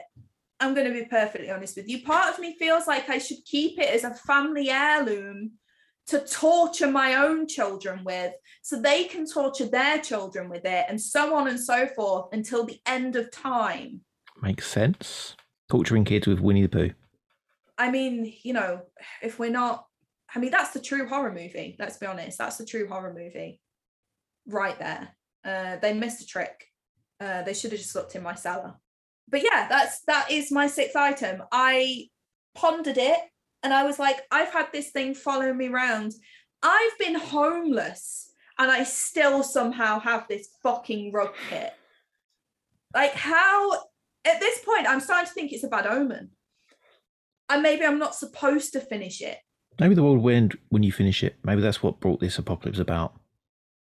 [0.63, 2.03] I'm going to be perfectly honest with you.
[2.03, 5.51] Part of me feels like I should keep it as a family heirloom
[6.07, 10.99] to torture my own children with so they can torture their children with it and
[10.99, 13.99] so on and so forth until the end of time.
[14.41, 15.35] Makes sense.
[15.69, 16.91] Torturing kids with Winnie the Pooh.
[17.77, 18.83] I mean, you know,
[19.21, 19.85] if we're not,
[20.33, 21.75] I mean, that's the true horror movie.
[21.77, 22.37] Let's be honest.
[22.37, 23.59] That's the true horror movie
[24.47, 25.09] right there.
[25.43, 26.67] Uh, they missed a trick.
[27.19, 28.75] Uh, they should have just looked in my cellar.
[29.29, 31.43] But yeah, that's that is my sixth item.
[31.51, 32.07] I
[32.55, 33.17] pondered it
[33.63, 36.13] and I was like, I've had this thing following me around.
[36.61, 41.73] I've been homeless and I still somehow have this fucking rug kit.
[42.93, 43.71] Like, how
[44.25, 46.31] at this point, I'm starting to think it's a bad omen.
[47.49, 49.37] And maybe I'm not supposed to finish it.
[49.79, 51.35] Maybe the world will end when you finish it.
[51.43, 53.19] Maybe that's what brought this apocalypse about.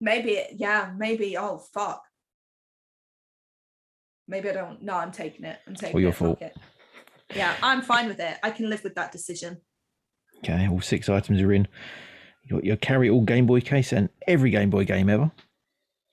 [0.01, 2.03] Maybe, it, yeah, maybe, oh, fuck.
[4.27, 4.81] Maybe I don't.
[4.81, 5.59] No, I'm taking it.
[5.67, 6.15] I'm taking your it.
[6.15, 6.41] fault.
[6.41, 6.55] it.
[7.35, 8.37] Yeah, I'm fine with it.
[8.43, 9.57] I can live with that decision.
[10.39, 11.67] Okay, all six items are in.
[12.43, 15.31] You got your carry all Game Boy case and every Game Boy game ever.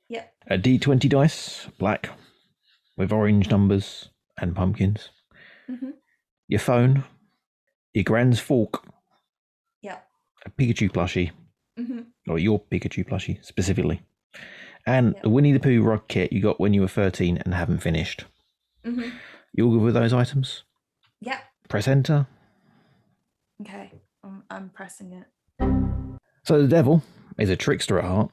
[0.09, 0.33] Yep.
[0.49, 2.11] A D20 dice, black,
[2.97, 5.11] with orange numbers and pumpkins.
[5.69, 5.93] Mhm.
[6.49, 7.05] Your phone,
[7.93, 8.85] your grand's fork,
[9.83, 10.07] Yep.
[10.47, 11.31] a Pikachu plushie,
[11.77, 14.03] hmm or your Pikachu plushie specifically,
[14.91, 15.23] and Yep.
[15.23, 18.25] the Winnie the Pooh rug kit you got when you were 13 and haven't finished.
[18.85, 19.11] hmm
[19.53, 20.65] You all good with those items?
[21.21, 21.39] Yep.
[21.69, 22.27] Press enter.
[23.61, 23.93] Okay.
[24.25, 25.27] I'm, I'm pressing it.
[26.45, 27.03] So the devil
[27.39, 28.31] is a trickster at heart.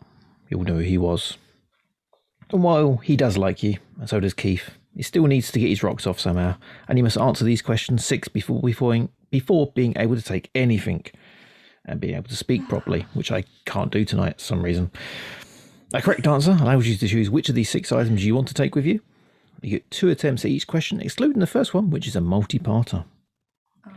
[0.49, 1.37] You'll know who he was.
[2.51, 5.69] And while he does like you, and so does Keith, he still needs to get
[5.69, 6.55] his rocks off somehow,
[6.87, 11.03] and he must answer these questions six before before, before being able to take anything
[11.85, 14.91] and being able to speak properly, which I can't do tonight for some reason.
[15.93, 18.53] A correct answer allows you to choose which of these six items you want to
[18.53, 19.01] take with you.
[19.61, 23.05] You get two attempts at each question, excluding the first one, which is a multi-parter.
[23.87, 23.91] Oh,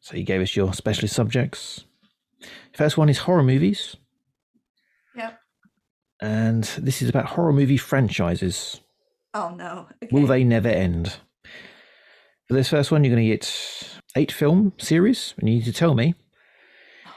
[0.00, 1.84] So you gave us your specialist subjects.
[2.72, 3.96] First one is horror movies.
[5.16, 5.38] Yep.
[6.22, 8.80] And this is about horror movie franchises.
[9.34, 9.88] Oh no.
[10.02, 10.08] Okay.
[10.12, 11.16] Will they never end?
[12.48, 15.72] For this first one, you're going to get eight film series, and you need to
[15.72, 16.14] tell me,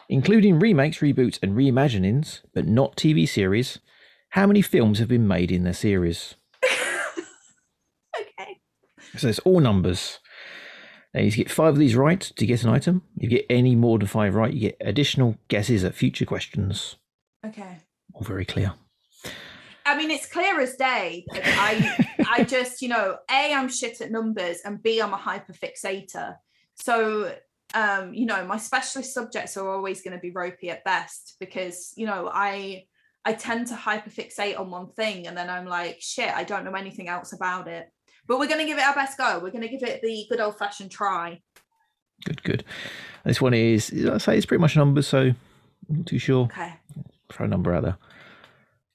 [0.10, 3.80] including remakes, reboots, and reimaginings, but not TV series,
[4.30, 6.36] how many films have been made in their series?
[8.20, 8.60] okay.
[9.18, 10.20] So it's all numbers.
[11.14, 13.02] Now you get five of these right to get an item.
[13.18, 16.98] If you get any more than five right, you get additional guesses at future questions.
[17.46, 17.78] Okay.
[18.14, 18.74] All very clear.
[19.86, 21.26] I mean, it's clear as day.
[21.34, 26.36] I, I just, you know, a, I'm shit at numbers, and b, I'm a hyperfixator.
[26.76, 27.34] So,
[27.74, 31.92] um, you know, my specialist subjects are always going to be ropey at best because,
[31.96, 32.86] you know, I,
[33.26, 36.74] I tend to hyperfixate on one thing, and then I'm like, shit, I don't know
[36.74, 37.88] anything else about it.
[38.28, 39.40] But we're going to give it our best go.
[39.42, 41.42] We're going to give it the good old fashioned try.
[42.26, 42.64] Good, good.
[43.26, 45.34] This one is, I say, it's pretty much numbers, so
[45.90, 46.46] I'm Not too sure.
[46.46, 46.74] Okay.
[47.32, 47.98] Throw a number out there.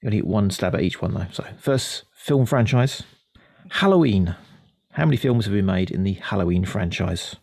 [0.01, 1.27] You only get one stab at each one though.
[1.33, 3.03] So first film franchise,
[3.71, 4.37] Halloween.
[4.93, 7.35] How many films have been made in the Halloween franchise?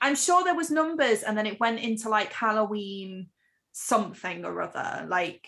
[0.00, 3.28] I'm sure there was numbers and then it went into like Halloween
[3.70, 5.06] something or other.
[5.08, 5.46] Like,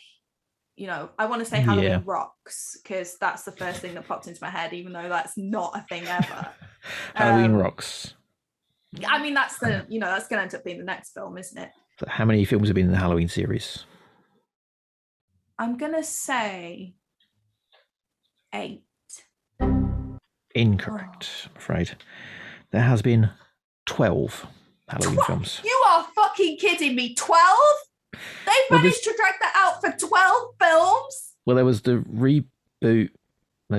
[0.77, 2.03] you know, I want to say Halloween Yeah.
[2.05, 5.77] rocks because that's the first thing that popped into my head, even though that's not
[5.77, 6.49] a thing ever.
[7.15, 8.15] Halloween Um, Rocks.
[9.07, 11.37] I mean, that's the, you know, that's going to end up being the next film,
[11.39, 11.71] isn't it?
[12.01, 13.85] So how many films have been in the Halloween series?
[15.59, 16.95] I'm going to say
[18.55, 18.83] eight.
[20.55, 21.91] Incorrect, I'm afraid.
[22.73, 23.31] There has been
[23.87, 24.47] 12
[24.89, 25.61] Halloween Twe- films.
[25.65, 27.15] You are fucking kidding me.
[27.15, 27.57] 12?
[28.13, 31.33] They Well, managed to drag that out for 12 films?
[31.47, 32.47] Well, there was the reboot,
[32.81, 33.09] there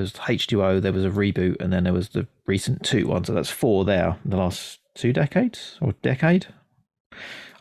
[0.02, 3.28] was H2O, there was a reboot, and then there was the recent two ones.
[3.28, 6.48] So that's four there in the last two decades or decade.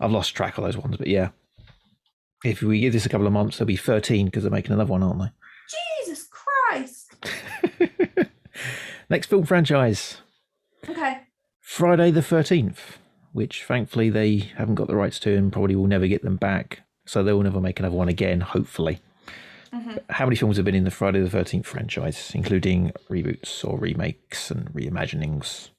[0.00, 1.28] I've lost track of those ones, but yeah.
[2.44, 4.90] If we give this a couple of months, there'll be 13 because they're making another
[4.90, 5.30] one, aren't they?
[6.02, 7.14] Jesus Christ.
[9.10, 10.18] Next film franchise
[10.88, 11.18] Okay.
[11.60, 12.78] Friday the 13th,
[13.32, 16.80] which thankfully they haven't got the rights to and probably will never get them back.
[17.06, 19.00] So they will never make another one again, hopefully.
[19.72, 19.98] Mhm.
[20.10, 24.50] How many films have been in the Friday the 13th franchise, including reboots or remakes
[24.50, 25.70] and reimaginings?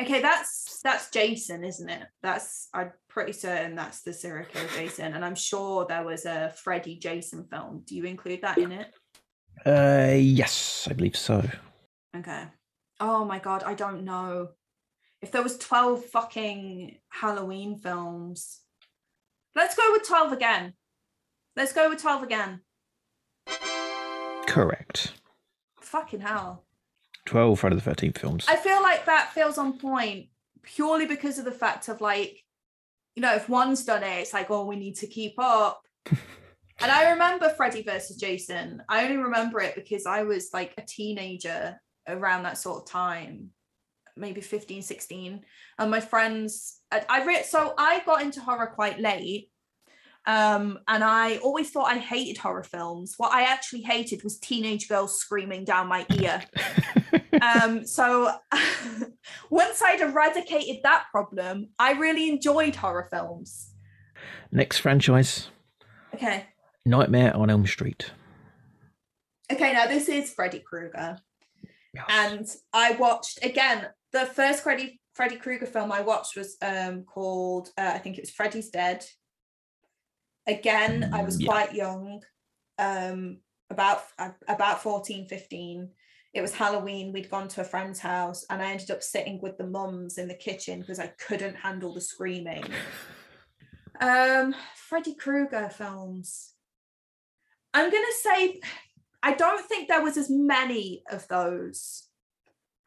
[0.00, 2.06] Okay, that's that's Jason, isn't it?
[2.22, 6.54] That's I'm pretty certain that's the serial killer Jason, and I'm sure there was a
[6.56, 7.82] Freddy Jason film.
[7.86, 8.94] Do you include that in it?
[9.66, 11.46] Uh, yes, I believe so.
[12.16, 12.44] Okay.
[12.98, 14.48] Oh my god, I don't know.
[15.22, 18.60] If there was 12 fucking Halloween films.
[19.54, 20.74] Let's go with 12 again.
[21.56, 22.60] Let's go with 12 again.
[24.46, 25.14] Correct.
[25.80, 26.64] Fucking hell.
[27.26, 28.46] 12 Friday the 13th films.
[28.48, 30.28] I feel like that feels on point
[30.62, 32.44] purely because of the fact of like,
[33.14, 35.82] you know, if one's done it, it's like, oh, we need to keep up.
[36.06, 38.82] and I remember Freddy versus Jason.
[38.88, 43.50] I only remember it because I was like a teenager around that sort of time,
[44.20, 45.40] maybe 15, 16.
[45.78, 49.50] And my friends, I, I re- so I got into horror quite late.
[50.26, 53.14] Um, and I always thought I hated horror films.
[53.16, 56.42] What I actually hated was teenage girls screaming down my ear
[57.42, 58.30] um so
[59.50, 63.72] once i'd eradicated that problem i really enjoyed horror films
[64.52, 65.48] Next franchise
[66.14, 66.46] okay
[66.84, 68.10] Nightmare on Elm Street.
[69.50, 71.18] okay now this is freddy krueger
[71.94, 72.04] Yes.
[72.08, 77.68] and i watched again the first freddy freddy krueger film i watched was um called
[77.78, 79.04] uh, i think it was freddy's dead.
[80.46, 81.46] Again i was Mm, yeah.
[81.48, 82.22] quite young
[82.78, 83.38] um
[83.70, 85.90] about uh, about 14 15
[86.32, 89.58] it was halloween we'd gone to a friend's house and i ended up sitting with
[89.58, 92.64] the mums in the kitchen because i couldn't handle the screaming.
[94.00, 96.54] Um freddy krueger films.
[97.74, 98.60] I'm gonna say
[99.22, 102.08] i don't think there was as many of those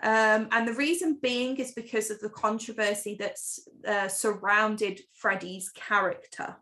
[0.02, 6.58] um, and the reason being is because of the controversy that's uh, surrounded Freddy's character.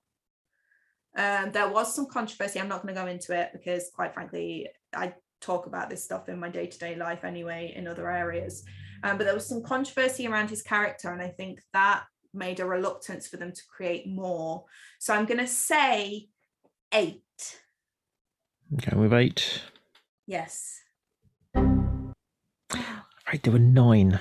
[1.18, 2.60] Um, there was some controversy.
[2.60, 6.30] I'm not going to go into it because, quite frankly, I talk about this stuff
[6.30, 8.64] in my day to day life anyway in other areas.
[9.04, 12.04] Um, but there was some controversy around his character, and I think that
[12.34, 14.66] made a reluctance for them to create more.
[15.00, 16.28] So I'm going to say
[16.94, 17.24] eight.
[18.76, 19.64] Okay, with eight.
[20.28, 20.80] Yes.
[23.32, 24.20] Right, there were nine.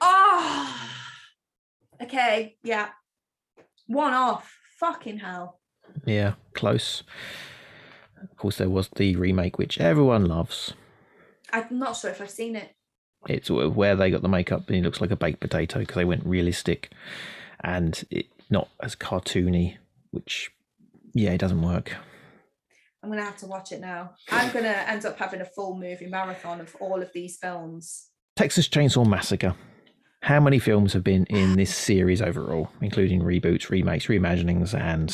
[0.00, 0.90] Oh,
[2.00, 2.56] okay.
[2.62, 2.90] Yeah.
[3.88, 4.56] One off.
[4.78, 5.58] Fucking hell.
[6.06, 7.02] Yeah, close.
[8.22, 10.74] Of course, there was the remake, which everyone loves.
[11.52, 12.76] I'm not sure if I've seen it.
[13.28, 16.04] It's where they got the makeup and he looks like a baked potato because they
[16.04, 16.92] went realistic
[17.64, 19.78] and it not as cartoony,
[20.12, 20.52] which,
[21.12, 21.96] yeah, it doesn't work.
[23.02, 24.12] I'm gonna have to watch it now.
[24.30, 28.10] I'm gonna end up having a full movie marathon of all of these films.
[28.36, 29.54] Texas Chainsaw Massacre.
[30.22, 35.10] How many films have been in this series overall, including reboots, remakes, reimaginings, and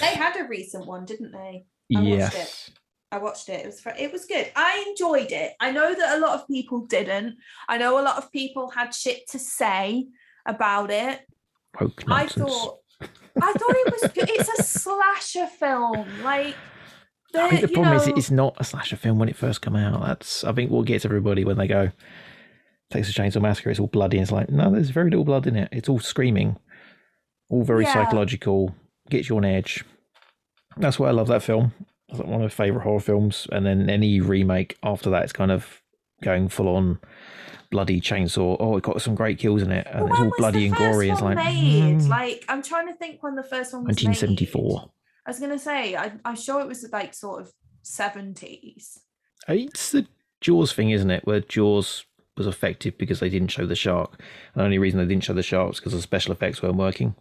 [0.00, 1.64] They had a recent one, didn't they?
[1.96, 2.70] I watched yes,
[3.10, 3.64] I watched it.
[3.64, 4.50] It was it was good.
[4.54, 5.52] I enjoyed it.
[5.60, 7.36] I know that a lot of people didn't.
[7.68, 10.08] I know a lot of people had shit to say
[10.44, 11.20] about it.
[12.08, 14.28] I thought I thought it was good.
[14.28, 16.06] It's a slasher film.
[16.22, 16.56] Like
[17.34, 20.02] I think the problem is it's not a slasher film when it first come out.
[20.06, 21.90] That's I think what gets everybody when they go
[22.90, 23.70] Texas Chainsaw Massacre.
[23.70, 24.16] It's all bloody.
[24.18, 25.68] And it's like no, there's very little blood in it.
[25.72, 26.56] It's all screaming,
[27.50, 27.92] all very Yeah.
[27.92, 28.74] psychological.
[29.10, 29.84] Gets you on edge.
[30.76, 31.72] That's why I love that film.
[32.08, 33.46] It's like one of my favorite horror films.
[33.52, 35.82] And then any remake after that, it's kind of
[36.22, 36.98] going full on
[37.70, 38.56] bloody chainsaw.
[38.58, 41.10] Oh, it got some great kills in it, and Well, it's all bloody and gory.
[41.10, 41.98] It's like made.
[41.98, 44.38] mm, Like I'm trying to think when the first one was made.
[45.28, 45.30] 1974.
[45.30, 47.52] I was gonna say I, I'm sure it was like sort of
[47.84, 48.98] 70s.
[49.48, 50.06] It's the
[50.40, 51.26] Jaws thing, isn't it?
[51.26, 52.04] Where Jaws
[52.36, 54.20] was effective because they didn't show the shark.
[54.54, 56.76] And the only reason they didn't show the shark was because the special effects weren't
[56.76, 57.14] working.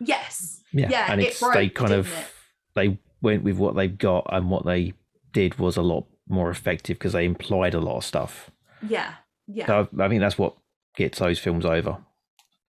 [0.00, 0.60] Yes.
[0.72, 2.26] Yeah, Yeah, and it it's broke, they kind of it?
[2.74, 4.94] they went with what they've got, and what they
[5.32, 8.50] did was a lot more effective because they implied a lot of stuff.
[8.86, 9.14] Yeah.
[9.46, 9.66] Yeah.
[9.66, 10.56] So I, I think that's what
[10.96, 11.98] gets those films over.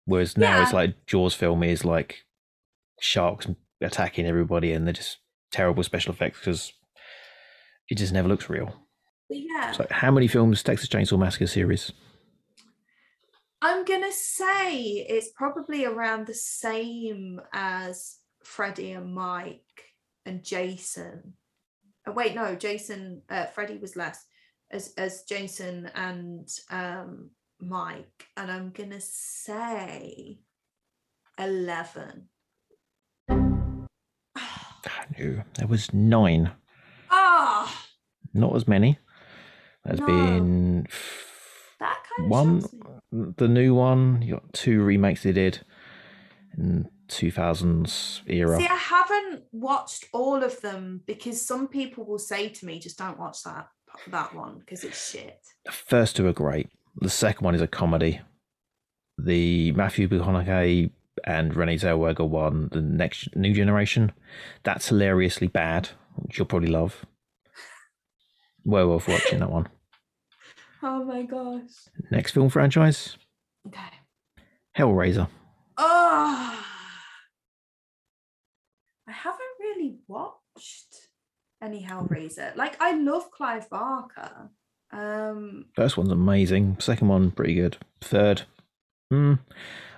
[0.06, 0.78] Whereas now it's Yeah.
[0.78, 2.24] like Jaws film is like
[3.00, 3.48] sharks
[3.82, 5.18] attacking everybody, and they're just
[5.52, 6.74] terrible special effects because
[7.90, 8.74] it just never looks real.
[9.30, 9.72] Yeah.
[9.72, 11.92] So, how many films Texas Chainsaw Massacre series?
[13.62, 19.62] I'm gonna say it's probably around the same as Freddy and Mike
[20.26, 21.34] and Jason.
[22.06, 24.24] Oh, wait, no, Jason, uh, Freddy was less
[24.72, 30.40] as as Jason and um, Mike, and I'm gonna say
[31.38, 32.30] eleven.
[35.18, 36.52] There was nine.
[37.10, 37.86] Ah,
[38.34, 39.00] Not as many.
[39.84, 40.06] There's No.
[40.06, 40.88] been
[41.80, 44.22] that kind one, the new one.
[44.22, 45.66] You got two remakes they did
[46.58, 48.58] in 2000s era.
[48.58, 52.98] See, I haven't watched all of them because some people will say to me, "Just
[52.98, 53.70] don't watch that
[54.08, 56.70] that one because it's shit." The first two are great.
[56.98, 58.20] The second one is a comedy.
[59.18, 60.92] The Matthew McConaughey
[61.24, 64.12] and Renee Zellweger won the next new generation,
[64.64, 67.06] that's hilariously bad, which you'll probably love.
[68.64, 69.68] Well worth watching that one.
[70.84, 71.72] Oh my gosh.
[72.12, 73.18] Next film franchise,
[73.68, 73.82] Okay.
[74.78, 75.28] Hellraiser.
[75.76, 76.64] Oh,
[79.08, 81.10] I haven't really watched
[81.62, 82.56] any Hellraiser.
[82.56, 84.52] Like, I love Clive Barker.
[84.92, 86.78] Um, First one's amazing.
[86.80, 87.78] Second one, pretty good.
[88.02, 88.44] Third,
[89.12, 89.40] mm.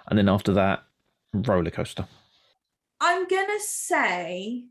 [0.07, 0.84] and then after that,
[1.34, 2.07] roller coaster.
[3.01, 4.65] I'm gonna say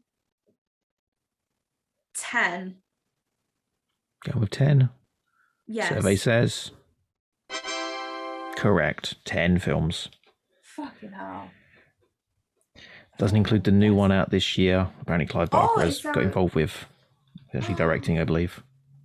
[2.15, 2.77] ten.
[4.25, 4.91] Go with ten.
[5.67, 5.89] Yes.
[5.91, 6.71] Survey says
[8.57, 9.25] correct.
[9.25, 10.09] Ten films.
[10.63, 11.51] Fucking hell.
[13.19, 14.89] Doesn't include the new one out this year.
[15.01, 16.87] Apparently, Clive Oh, Barker is has there got involved with.
[17.55, 18.63] Actually, directing, I believe,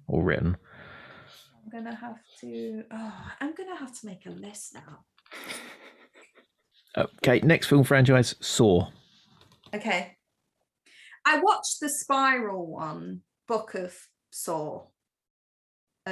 [0.08, 0.58] or written.
[1.64, 2.84] I'm gonna have to.
[2.92, 5.06] Oh, I'm gonna have to make a list now.
[6.98, 8.90] Okay, next film franchise, Saw.
[9.74, 10.18] Okay.
[11.26, 13.96] I watched the Spiral one, Book of
[14.32, 14.88] Saw,
[16.08, 16.12] uh,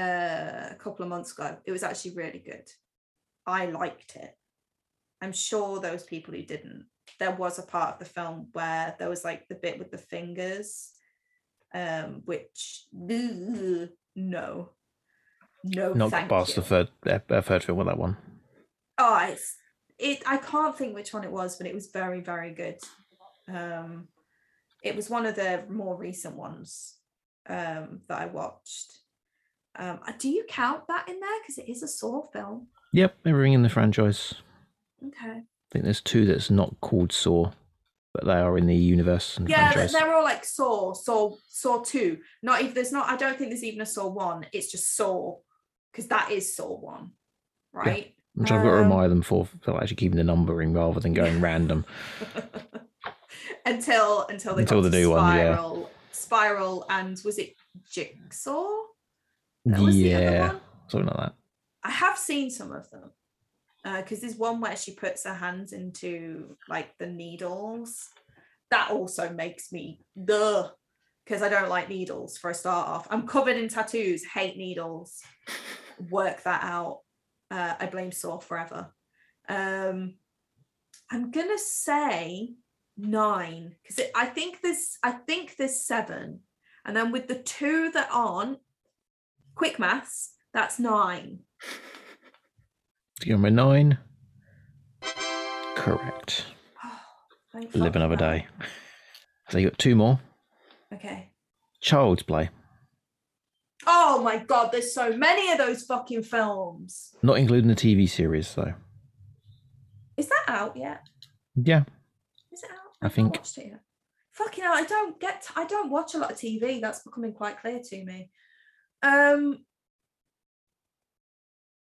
[0.71, 1.57] a couple of months ago.
[1.65, 2.67] It was actually really good.
[3.45, 4.33] I liked it.
[5.21, 6.85] I'm sure those people who didn't.
[7.19, 9.97] There was a part of the film where there was like the bit with the
[9.97, 10.91] fingers,
[11.73, 14.69] um, which ugh, no,
[15.63, 16.55] no, Not past you.
[16.55, 18.17] the third, uh, third film with that one.
[18.97, 19.55] oh it's
[20.01, 22.77] it i can't think which one it was but it was very very good.
[23.47, 24.07] Um
[24.83, 26.95] it was one of the more recent ones
[27.47, 28.99] um that i watched.
[29.75, 31.39] Um uh, do you count that in there?
[31.41, 32.67] Because it is a saw film.
[32.93, 34.33] Yep, everything in the franchise.
[35.07, 35.37] okay.
[35.39, 37.51] I think there's two that's not called Saw,
[38.13, 39.93] but they are in the universe and yeah franchise.
[39.93, 42.17] they're all like saw saw saw two.
[42.43, 44.45] Not if there's not i don't think there's even a saw one.
[44.51, 45.37] It's just saw
[45.91, 47.11] because that is saw one
[47.73, 50.99] right Which I've got to um, remind them for, for actually keeping the numbering rather
[50.99, 51.85] than going random.
[53.65, 55.55] until until they Until the new one, yeah.
[55.55, 57.55] spiral spiral and was it
[57.89, 58.67] jigsaw
[59.65, 60.61] That was yeah, one?
[60.87, 61.33] something like that.
[61.83, 63.11] I have seen some of them
[63.83, 68.07] because there's one where she puts her hands into like the needles.
[68.69, 70.71] That also makes me the
[71.25, 73.07] because I don't like needles for a start off.
[73.09, 75.21] I'm covered in tattoos, hate needles.
[76.09, 77.01] Work that out.
[77.51, 78.91] Uh, I blame Saw forever.
[79.49, 80.15] Um,
[81.11, 82.55] I'm gonna say
[82.97, 86.39] nine because I think there's I think there's seven,
[86.85, 88.59] and then with the two that aren't
[89.53, 91.39] quick maths, that's nine.
[93.25, 93.97] Number nine.
[95.75, 96.45] Correct.
[97.51, 98.31] Thank Live another that.
[98.31, 98.47] day.
[99.49, 100.19] So you got two more.
[100.93, 101.29] Okay.
[101.81, 102.49] Child's Play.
[103.87, 107.15] Oh my god, there's so many of those fucking films.
[107.23, 108.73] Not including the TV series, though.
[110.17, 111.01] Is that out yet?
[111.55, 111.83] Yeah.
[112.51, 112.77] Is it out?
[113.01, 113.81] I I've think- watched it yet.
[114.33, 115.45] Fucking hell, I don't get.
[115.55, 116.79] I don't watch a lot of TV.
[116.79, 118.29] That's becoming quite clear to me.
[119.03, 119.59] Um.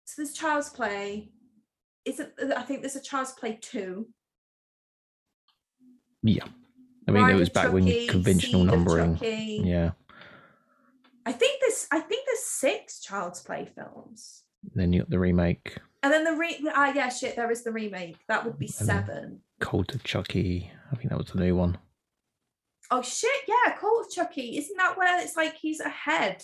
[0.05, 1.29] So there's Child's Play.
[2.03, 2.33] Is it?
[2.55, 4.07] I think there's a Child's Play two.
[6.23, 6.43] Yeah.
[7.07, 9.15] I mean, Bride it was back when conventional numbering.
[9.15, 9.61] Chucky.
[9.63, 9.91] Yeah.
[11.25, 11.87] I think there's.
[11.91, 14.43] I think there's six Child's Play films.
[14.75, 17.71] Then you got the remake, And then the re ah yeah shit there is the
[17.71, 19.39] remake that would be And seven.
[19.59, 20.71] Cult of Chucky.
[20.91, 21.77] I think that was the new one.
[22.89, 26.43] Oh shit yeah Cult of Chucky isn't that where it's like he's ahead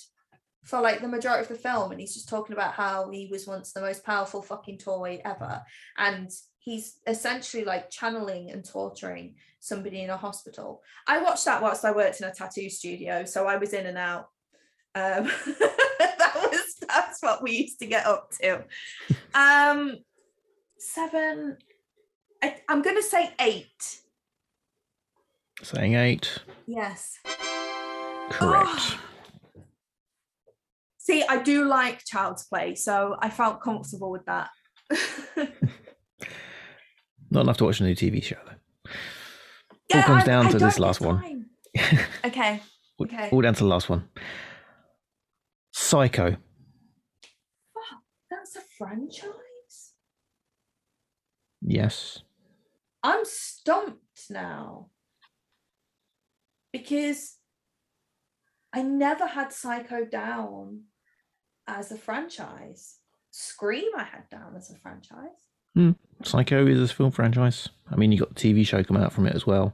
[0.64, 3.48] for like the majority of the film and he's just talking about how he was
[3.48, 5.62] once the most powerful fucking toy ever
[5.98, 10.82] and he's essentially like channeling and torturing somebody in a hospital.
[11.08, 13.98] I watched that whilst I worked in a tattoo studio so I was in and
[13.98, 14.30] out.
[14.98, 15.26] Um,
[16.10, 18.64] that was that's what we used to get up to.
[19.36, 19.98] Um,
[20.80, 21.58] seven.
[22.44, 24.00] I, I'm gonna say eight.
[25.62, 26.40] Saying eight.
[26.66, 27.20] Yes.
[28.30, 28.70] Correct.
[28.70, 29.00] Oh.
[30.98, 34.50] See, I do like Child's Play, so I felt comfortable with that.
[37.32, 38.92] Not enough to watch a new TV show though.
[39.90, 41.46] Yeah, comes I- down I to this last one.
[42.26, 42.62] Okay.
[43.00, 43.30] all, Okay.
[43.32, 44.08] all down to the last one.
[45.88, 46.32] Psycho.
[47.74, 49.94] Fuck, that's a franchise.
[51.62, 52.24] Yes.
[53.04, 54.90] I'm stumped now
[56.74, 57.38] because
[58.74, 60.82] I never had Psycho down
[61.66, 62.98] as a franchise.
[63.32, 65.40] Scream, I had down as a franchise.
[65.74, 65.92] Hmm.
[66.22, 67.70] Psycho is a film franchise.
[67.90, 69.74] I mean, you got the TV show come out from it as well.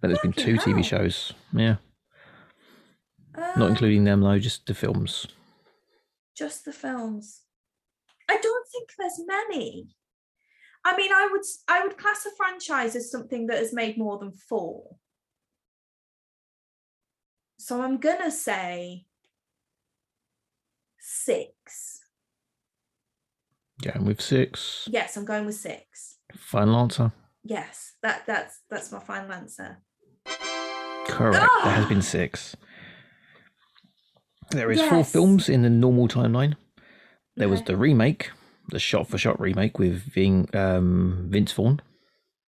[0.00, 1.34] But there's been two Fucking TV shows.
[1.52, 1.76] Yeah.
[3.36, 5.26] Not Um, including them though, just the films.
[6.36, 7.42] just the films.
[8.28, 9.94] I don't think there's many.
[10.84, 14.18] I mean, I would I would class a franchise as something that has made more
[14.18, 14.96] than four.
[17.58, 19.04] So I'm gonna say
[20.98, 22.00] six.
[23.82, 24.88] Going with six.
[24.90, 26.16] Yes, I'm going with six.
[26.36, 27.12] Final answer.
[27.42, 29.78] Yes, that that's that's my final answer.
[31.06, 31.46] Correct.
[31.64, 32.56] There has been six.
[34.50, 36.56] There is four films in the normal timeline.
[37.36, 38.30] There was the remake,
[38.68, 41.80] the shot-for-shot remake with Ving, um, Vince Vaughn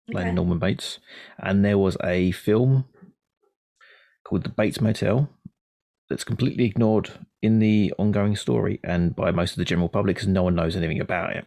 [0.10, 0.36] playing okay.
[0.36, 1.00] Norman Bates,
[1.38, 2.86] and there was a film
[4.24, 5.30] called The Bates Motel
[6.10, 10.28] that's completely ignored in the ongoing story and by most of the general public because
[10.28, 11.46] no one knows anything about it.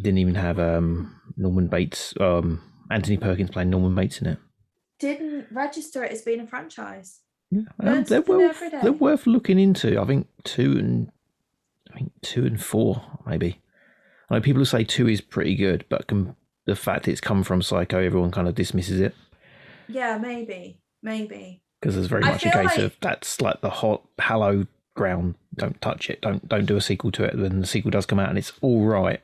[0.00, 4.38] Didn't even have um, Norman Bates, um, Anthony Perkins playing Norman Bates in it.
[4.98, 7.20] Didn't register it as being a franchise.
[7.54, 10.00] Yeah, um, they're worth they're worth looking into.
[10.00, 11.12] I think two and
[11.92, 13.60] I think two and four maybe.
[14.30, 16.34] I know people who say two is pretty good, but com-
[16.64, 19.14] the fact it's come from Psycho, everyone kind of dismisses it
[19.86, 21.60] Yeah, maybe, maybe.
[21.78, 25.34] because there's very much a case like- of that's like the hot hallowed ground.
[25.56, 26.22] Don't touch it.
[26.22, 27.36] Don't don't do a sequel to it.
[27.36, 29.20] Then the sequel does come out and it's all right,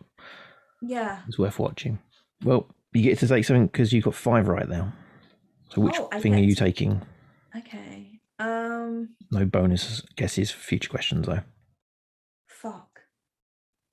[0.83, 1.21] Yeah.
[1.27, 1.99] it's worth watching.
[2.45, 4.93] Well, you get to take something because you've got five right now.
[5.71, 7.01] So which Oh, thing are you taking?
[7.57, 8.08] Okay.
[8.39, 9.11] Um.
[9.31, 11.41] No bonus guesses for future questions though.
[12.47, 13.01] Fuck.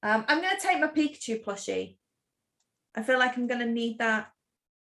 [0.04, 1.98] Um, I'm gonna take my Pikachu plushie.
[2.96, 4.32] I feel like I'm gonna need that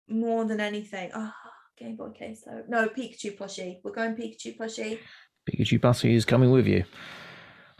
[0.09, 1.11] more than anything.
[1.15, 1.33] Oh,
[1.79, 2.65] Game Boy case though.
[2.69, 3.79] No, Pikachu plushie.
[3.85, 4.99] We're going Pikachu plushie.
[5.49, 6.85] Pikachu Bussy is coming with you.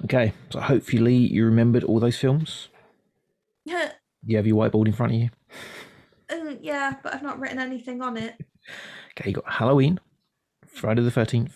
[0.05, 2.69] Okay, so hopefully you remembered all those films.
[3.71, 3.89] Uh,
[4.29, 5.31] You have your whiteboard in front of you.
[6.61, 8.35] yeah, but I've not written anything on it.
[9.13, 10.01] Okay, you got Halloween,
[10.77, 11.53] Friday the 13th,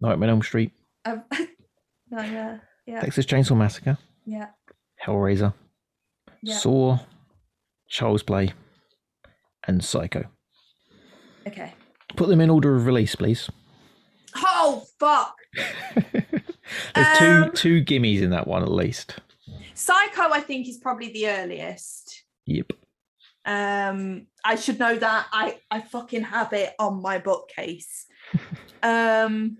[0.00, 0.72] Nightmare on Elm Street,
[1.06, 1.22] no,
[2.10, 4.46] yeah, yeah, Texas Chainsaw Massacre, yeah,
[5.04, 5.52] Hellraiser,
[6.42, 6.56] yeah.
[6.56, 6.98] Saw,
[7.88, 8.52] Child's Play,
[9.66, 10.24] and Psycho.
[11.46, 11.72] Okay.
[12.16, 13.50] Put them in order of release, please.
[14.36, 15.34] Oh fuck!
[16.94, 19.16] There's two Um, two gimmies in that one at least.
[19.74, 22.22] Psycho, I think, is probably the earliest.
[22.46, 22.72] Yep.
[23.44, 25.26] Um, I should know that.
[25.32, 28.06] I I fucking have it on my bookcase.
[28.82, 29.58] Um,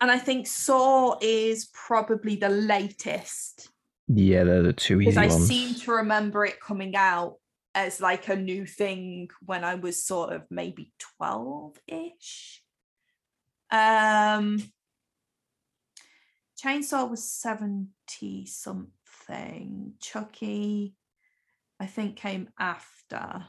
[0.00, 3.70] and I think Saw is probably the latest
[4.08, 7.36] Yeah, they're the two easy because I seem to remember it coming out
[7.74, 12.62] as like a new thing when I was sort of maybe twelve ish.
[13.70, 14.62] Um,
[16.62, 19.92] Chainsaw was seventy something.
[20.00, 20.94] Chucky,
[21.78, 23.44] I think, came after.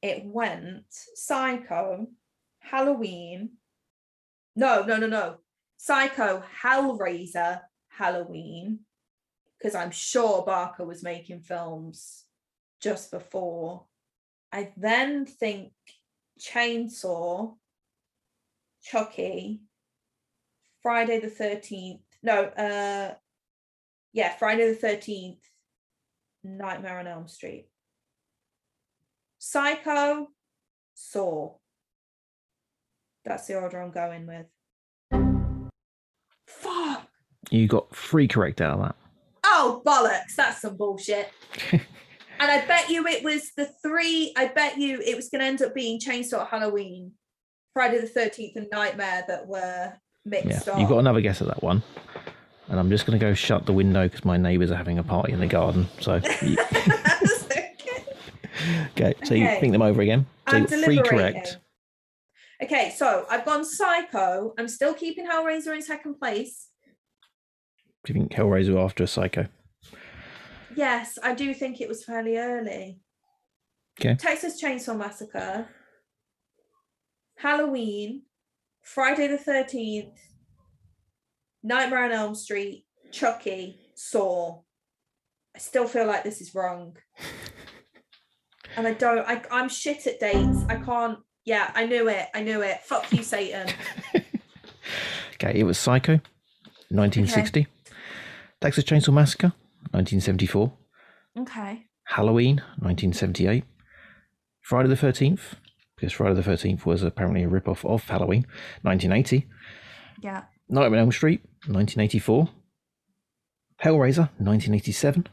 [0.00, 2.08] It went Psycho,
[2.70, 3.50] Halloween.
[4.56, 5.36] No, no, no, no.
[5.76, 8.80] Psycho, Hellraiser, Halloween.
[9.58, 12.24] Because I'm sure Barker was making films
[12.80, 13.86] just before.
[14.52, 15.72] I then think
[16.40, 17.56] Chainsaw,
[18.82, 19.62] Chucky,
[20.82, 22.00] Friday the 13th.
[22.22, 23.14] No, uh
[24.12, 25.40] yeah, Friday the 13th,
[26.42, 27.68] Nightmare on Elm Street.
[29.38, 30.28] Psycho,
[30.94, 31.57] Saw.
[33.24, 34.46] That's the order I'm going with.
[36.46, 37.08] Fuck.
[37.50, 38.96] You got three correct out of that.
[39.44, 40.34] Oh bollocks!
[40.36, 41.30] That's some bullshit.
[41.72, 41.80] and
[42.40, 44.32] I bet you it was the three.
[44.36, 47.12] I bet you it was going to end up being Chainsaw Halloween,
[47.74, 49.92] Friday the Thirteenth, and Nightmare that were
[50.24, 50.80] mixed Yeah, up.
[50.80, 51.82] you got another guess at that one.
[52.68, 55.02] And I'm just going to go shut the window because my neighbours are having a
[55.02, 55.88] party in the garden.
[56.00, 56.54] So, okay.
[58.90, 60.26] okay, so you think them over again.
[60.50, 61.32] So I'm you got three deliberating.
[61.42, 61.56] correct.
[62.62, 64.52] Okay, so I've gone Psycho.
[64.58, 66.68] I'm still keeping Hellraiser in second place.
[68.04, 69.46] Do you think Hellraiser after a Psycho?
[70.74, 73.00] Yes, I do think it was fairly early.
[74.00, 74.14] Okay.
[74.14, 75.68] Texas Chainsaw Massacre,
[77.36, 78.22] Halloween,
[78.82, 80.14] Friday the 13th,
[81.62, 84.60] Nightmare on Elm Street, Chucky, Saw.
[85.54, 86.96] I still feel like this is wrong.
[88.76, 90.58] And I don't, I, I'm shit at dates.
[90.68, 91.18] I can't,
[91.48, 92.26] yeah, I knew it.
[92.34, 92.80] I knew it.
[92.84, 93.68] Fuck you, Satan.
[95.40, 96.14] Okay, it was Psycho,
[96.90, 97.68] 1960.
[98.60, 99.52] Texas Chainsaw Massacre,
[99.92, 100.72] 1974.
[101.38, 101.84] Okay.
[102.06, 103.62] Halloween, 1978.
[104.62, 105.52] Friday the 13th,
[105.94, 108.46] because Friday the 13th was apparently a rip-off of Halloween,
[108.82, 109.46] 1980.
[110.22, 110.44] Yeah.
[110.68, 112.48] Nightmare on Elm Street, 1984.
[113.84, 115.28] Hellraiser, 1987.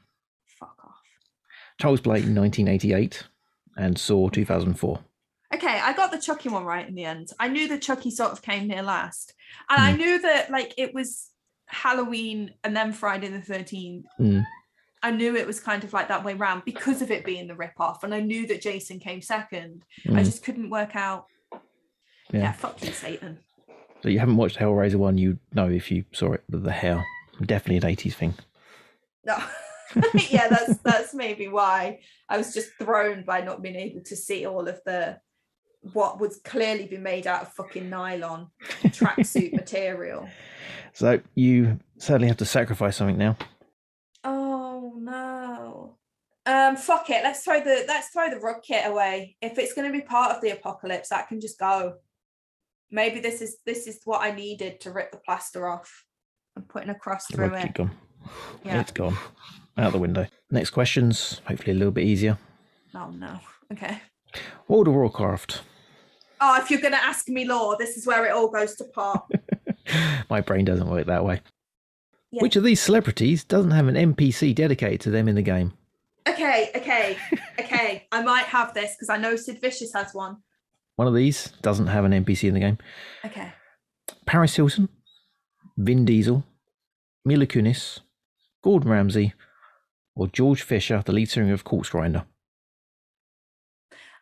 [0.60, 0.92] Fuck off.
[1.82, 3.24] Child's Play, 1988.
[3.76, 5.00] And Saw, 2004.
[5.56, 7.32] Okay, I got the Chucky one right in the end.
[7.40, 9.34] I knew that Chucky sort of came near last.
[9.70, 9.98] And I Mm.
[9.98, 11.30] knew that like it was
[11.68, 14.06] Halloween and then Friday the 13th.
[14.20, 14.46] Mm.
[15.02, 17.56] I knew it was kind of like that way round because of it being the
[17.56, 18.04] rip off.
[18.04, 19.84] And I knew that Jason came second.
[20.08, 20.26] I Mm.
[20.26, 21.28] just couldn't work out.
[22.32, 22.52] Yeah, Yeah.
[22.54, 23.40] fuck you, Satan.
[24.04, 27.04] So you haven't watched Hellraiser 1, you know if you saw it with the hair.
[27.42, 28.34] Definitely an 80s thing.
[29.24, 29.38] No.
[30.30, 34.46] yeah, that's that's maybe why I was just thrown by not being able to see
[34.46, 35.20] all of the
[35.94, 38.50] what would clearly be made out of fucking nylon
[38.86, 40.28] tracksuit material.
[40.94, 43.38] So you sadly have to sacrifice something now.
[44.24, 45.98] Oh no.
[46.48, 47.24] Um, fuck it.
[47.24, 49.36] Let's throw the let's throw the rug kit away.
[49.42, 51.96] If it's going to be part of the apocalypse, that can just go.
[52.92, 56.06] Maybe this is this is what I needed to rip the plaster off
[56.56, 57.74] and putting a cross The through it.
[57.74, 57.92] gone.
[58.64, 58.82] Yeah.
[58.82, 59.18] It's gone.
[59.78, 60.28] Out the window.
[60.52, 62.38] Next questions, hopefully a little bit easier.
[62.94, 63.40] Oh no.
[63.74, 64.00] Okay.
[64.68, 65.62] World of Warcraft.
[66.48, 68.84] Oh, if you're going to ask me lore, this is where it all goes to
[68.84, 69.28] pot.
[70.30, 71.42] My brain doesn't work that way.
[72.30, 72.44] Yeah.
[72.44, 75.74] Which of these celebrities doesn't have an NPC dedicated to them in the game?
[76.30, 77.18] Okay, okay,
[77.60, 78.08] okay.
[78.12, 80.38] I might have this because I know Sid Vicious has one.
[80.98, 82.78] One of these doesn't have an NPC in the game.
[83.26, 83.52] Okay.
[84.28, 84.88] Paris Hilton,
[85.78, 86.44] Vin Diesel,
[87.26, 88.02] Mila Kunis,
[88.64, 89.34] Gordon Ramsay,
[90.16, 92.26] or George Fisher, the lead singer of Corpse Grinder.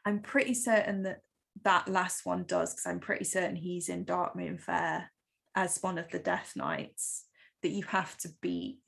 [0.05, 1.19] I'm pretty certain that
[1.63, 5.09] that last one does because I'm pretty certain he's in Darkmoon Faire
[5.55, 7.25] as one of the Death Knights
[7.61, 8.79] that you have to beat.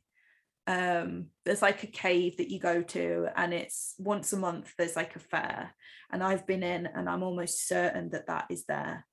[0.67, 4.73] Um, there's like a cave that you go to, and it's once a month.
[4.77, 5.75] There's like a fair,
[6.11, 9.05] and I've been in, and I'm almost certain that that is there.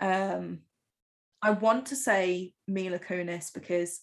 [0.00, 0.60] Um,
[1.40, 4.00] I want to say Mila Kunis because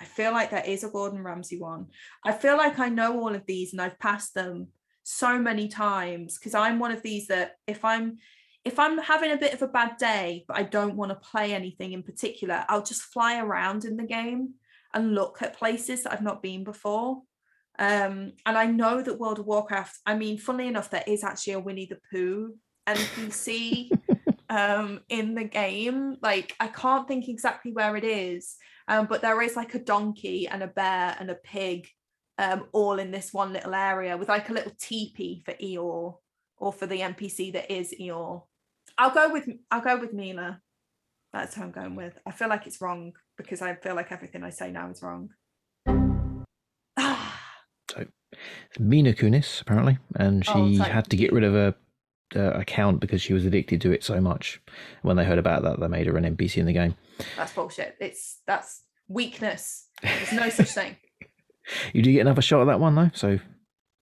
[0.00, 1.86] I feel like there is a Gordon Ramsay one.
[2.24, 4.68] I feel like I know all of these, and I've passed them
[5.02, 8.18] so many times because I'm one of these that if I'm
[8.64, 11.52] if I'm having a bit of a bad day but I don't want to play
[11.52, 14.54] anything in particular, I'll just fly around in the game
[14.94, 17.22] and look at places that I've not been before.
[17.78, 21.54] Um, and I know that World of Warcraft, I mean, funnily enough, there is actually
[21.54, 22.54] a Winnie the Pooh
[22.86, 23.90] NPC
[24.50, 26.16] um in the game.
[26.22, 30.46] Like I can't think exactly where it is, um, but there is like a donkey
[30.46, 31.88] and a bear and a pig
[32.42, 36.16] um, all in this one little area with like a little teepee for Eeyore
[36.58, 38.42] or for the NPC that is Eeyore.
[38.98, 40.60] I'll go with I'll go with Mila.
[41.32, 42.18] That's who I'm going with.
[42.26, 45.30] I feel like it's wrong because I feel like everything I say now is wrong.
[48.70, 51.74] It's Mila Kunis, apparently, and she Oh, had to get rid of her
[52.34, 54.58] uh, account because she was addicted to it so much.
[55.02, 56.94] When they heard about that, they made her an NPC in the game.
[57.36, 57.94] That's bullshit.
[58.00, 59.88] It's that's weakness.
[60.02, 60.96] There's no such thing.
[61.92, 63.10] You do get another shot at that one, though.
[63.14, 63.38] So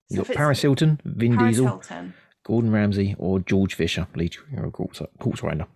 [0.08, 2.14] you got Paris Hilton, Vin Paris Diesel, Hilton.
[2.44, 5.66] Gordon Ramsay, or George Fisher, lead singer of Corpse, Corpse Grinder.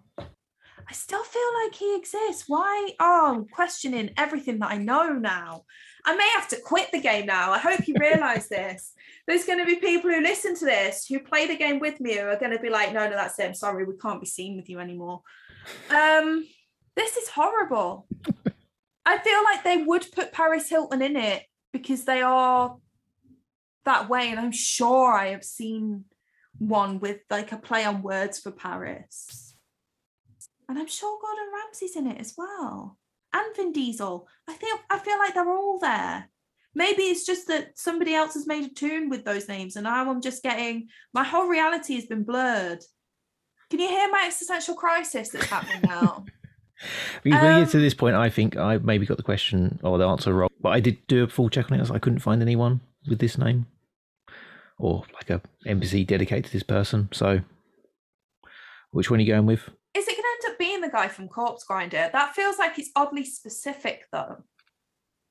[0.89, 2.45] I still feel like he exists.
[2.47, 2.91] Why?
[3.01, 5.65] Oh, I'm questioning everything that I know now.
[6.05, 7.53] I may have to quit the game now.
[7.53, 8.93] I hope you realize this.
[9.27, 12.17] There's going to be people who listen to this who play the game with me
[12.17, 13.47] who are going to be like, no, no, that's it.
[13.47, 15.23] I'm sorry, we can't be seen with you anymore.
[15.91, 16.47] Um,
[16.97, 18.07] this is horrible.
[19.07, 21.45] I feel like they would put Paris Hilton in it
[21.75, 22.77] because they are
[23.85, 26.05] that way, and I'm sure I have seen
[26.59, 29.57] one with like a play on words for Paris.
[30.69, 32.97] And I'm sure Gordon Ramsay's in it as well.
[33.35, 34.29] and Vin Diesel.
[34.49, 36.31] I think I feel like they're all there.
[36.77, 40.09] Maybe it's just that somebody else has made a tune with those names, and now
[40.09, 42.85] I'm just getting my whole reality has been blurred.
[43.69, 46.25] Can you hear my existential crisis that's happening now?
[47.23, 50.07] You Um, get to this point, I think I maybe got the question or the
[50.07, 51.91] answer wrong, but I did do a full check on it.
[51.91, 53.67] I couldn't find anyone with this name
[54.79, 57.09] or like a NPC dedicated to this person.
[57.13, 57.41] So,
[58.91, 59.71] which one are you going with?
[59.95, 62.11] Is it going to end up being the guy from Corpse Grinder?
[62.13, 64.39] That feels like it's oddly specific, though.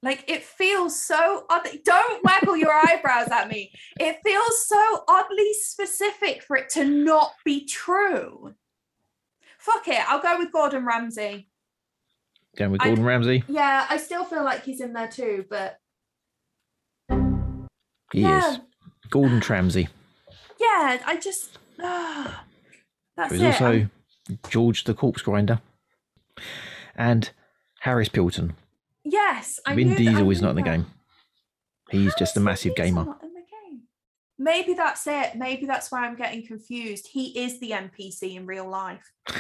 [0.02, 1.66] Like it feels so odd.
[1.86, 3.72] Don't waggle your eyebrows at me.
[4.02, 8.54] It feels so oddly specific for it to not be true.
[9.64, 10.10] Fuck it.
[10.12, 11.48] I'll go with Gordon Ramsay.
[12.58, 13.44] Going with I- Gordon Ramsay?
[13.48, 15.80] Yeah, I still feel like he's in there too, but
[18.12, 18.60] He yeah, is.
[19.10, 19.88] Gordon Ramsay.
[20.60, 21.02] yeah.
[21.06, 22.44] I just ah,
[23.18, 23.46] that's There's it.
[23.48, 23.92] also I'm-
[24.50, 25.62] George the Corpse Grinder
[26.96, 27.30] and
[27.82, 28.54] Harris Pilton.
[29.04, 30.86] yes, I Vin I Diesel is not in the game.
[31.90, 33.06] He's How just a massive gamer.
[33.06, 33.23] not in the game?
[34.38, 35.36] Maybe that's it.
[35.36, 37.08] Maybe that's why I'm getting confused.
[37.08, 39.12] He is the NPC in real life.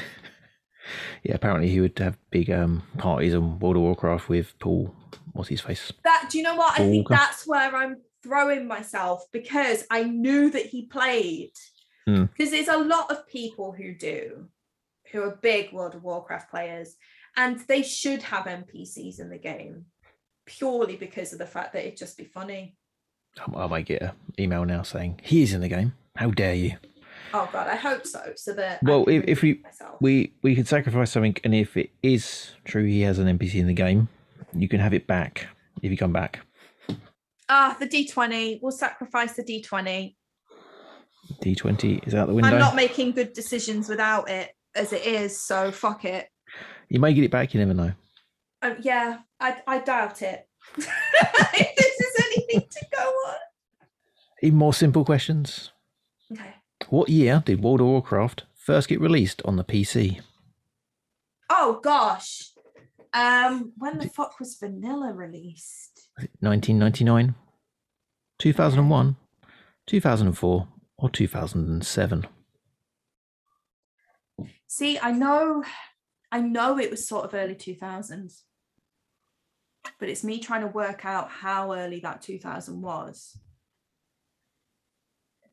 [1.23, 4.93] Yeah, apparently he would have big um, parties on World of Warcraft with Paul.
[5.31, 5.91] What's his face?
[6.03, 6.73] That do you know what?
[6.73, 7.21] I think Walker.
[7.21, 11.51] that's where I'm throwing myself because I knew that he played.
[12.05, 12.25] Hmm.
[12.25, 14.49] Because there's a lot of people who do,
[15.11, 16.95] who are big World of Warcraft players,
[17.37, 19.85] and they should have NPCs in the game
[20.45, 22.75] purely because of the fact that it'd just be funny.
[23.55, 25.93] I might get an email now saying he is in the game.
[26.15, 26.75] How dare you?
[27.33, 28.33] Oh god, I hope so.
[28.35, 29.99] So that Well, can if- if we- myself.
[30.01, 33.67] We we could sacrifice something, and if it is true, he has an NPC in
[33.67, 34.07] the game.
[34.53, 35.47] You can have it back
[35.81, 36.41] if you come back.
[37.49, 40.15] ah the D20, we'll sacrifice the D20.
[41.41, 42.51] D twenty is out the window.
[42.51, 46.29] I'm not making good decisions without it as it is, so fuck it.
[46.89, 47.53] You may get it back.
[47.53, 47.93] You never know.
[48.61, 50.47] Um, yeah, I, I doubt it.
[50.77, 53.35] if this is anything to go on.
[54.43, 55.71] Even more simple questions.
[56.29, 56.55] Okay.
[56.89, 60.19] What year did World of Warcraft first get released on the PC?
[61.49, 62.49] Oh gosh.
[63.13, 66.09] Um, when the fuck was Vanilla released?
[66.41, 67.35] 1999,
[68.37, 69.15] 2001,
[69.87, 70.67] 2004,
[70.97, 72.27] or 2007?
[74.67, 75.63] See, I know,
[76.33, 78.43] I know it was sort of early two thousands,
[80.01, 83.37] but it's me trying to work out how early that two thousand was.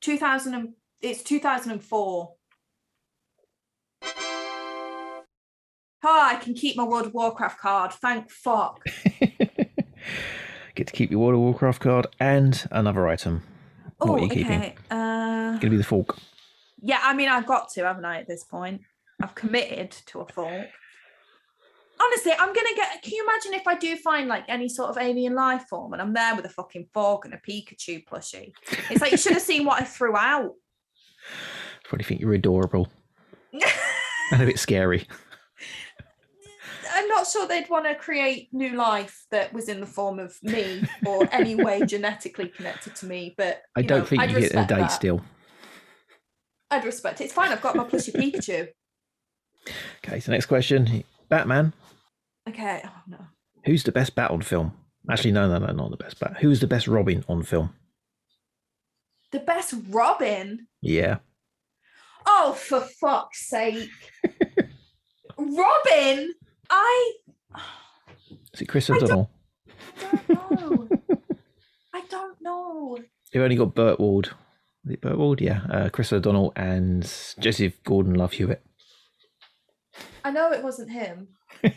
[0.01, 0.69] Two thousand and
[1.01, 2.35] it's two thousand and four.
[6.03, 7.93] Oh, I can keep my World of Warcraft card.
[7.93, 8.83] Thank fuck.
[10.75, 13.43] Get to keep your World of Warcraft card and another item.
[14.01, 14.61] Oh, what are you keeping?
[14.61, 14.75] okay.
[14.91, 16.17] Uh, Gonna be the fork.
[16.81, 18.21] yeah, I mean, I've got to, haven't I?
[18.21, 18.81] At this point,
[19.23, 20.69] I've committed to a fork.
[22.03, 23.03] Honestly, I'm gonna get.
[23.03, 26.01] Can you imagine if I do find like any sort of alien life form and
[26.01, 28.53] I'm there with a fucking fork and a Pikachu plushie?
[28.91, 30.55] It's like you should have seen what I threw out.
[31.85, 32.89] Probably think you're adorable
[34.33, 35.07] and a bit scary.
[36.93, 40.37] I'm not sure they'd want to create new life that was in the form of
[40.43, 43.35] me or any way genetically connected to me.
[43.37, 44.89] But I don't know, think I'd you get a date that.
[44.89, 45.23] still.
[46.71, 47.25] I'd respect it.
[47.25, 47.51] It's fine.
[47.51, 48.69] I've got my plushy Pikachu.
[50.05, 51.05] Okay, so next question.
[51.29, 51.73] Batman.
[52.51, 52.83] Okay.
[52.85, 53.19] Oh no.
[53.65, 54.73] Who's the best bat on film?
[55.11, 56.37] Actually, no, no, no, not the best bat.
[56.41, 57.75] Who's the best Robin on film?
[59.33, 60.67] The best Robin.
[60.83, 61.19] Yeah.
[62.27, 63.89] Oh, for fuck's sake.
[65.39, 66.35] Robin,
[66.69, 67.13] I
[68.55, 69.31] Is it Chris O'Donnell?
[70.03, 70.29] I don't-
[70.61, 70.89] know.
[71.95, 72.99] I don't know.
[73.33, 74.27] Who only got Burt Ward?
[74.85, 75.41] Is it Burt Ward?
[75.41, 75.61] Yeah.
[75.71, 77.03] Uh, Chris O'Donnell and
[77.39, 78.63] Joseph Gordon Love Hewitt.
[80.25, 81.29] I know it wasn't him.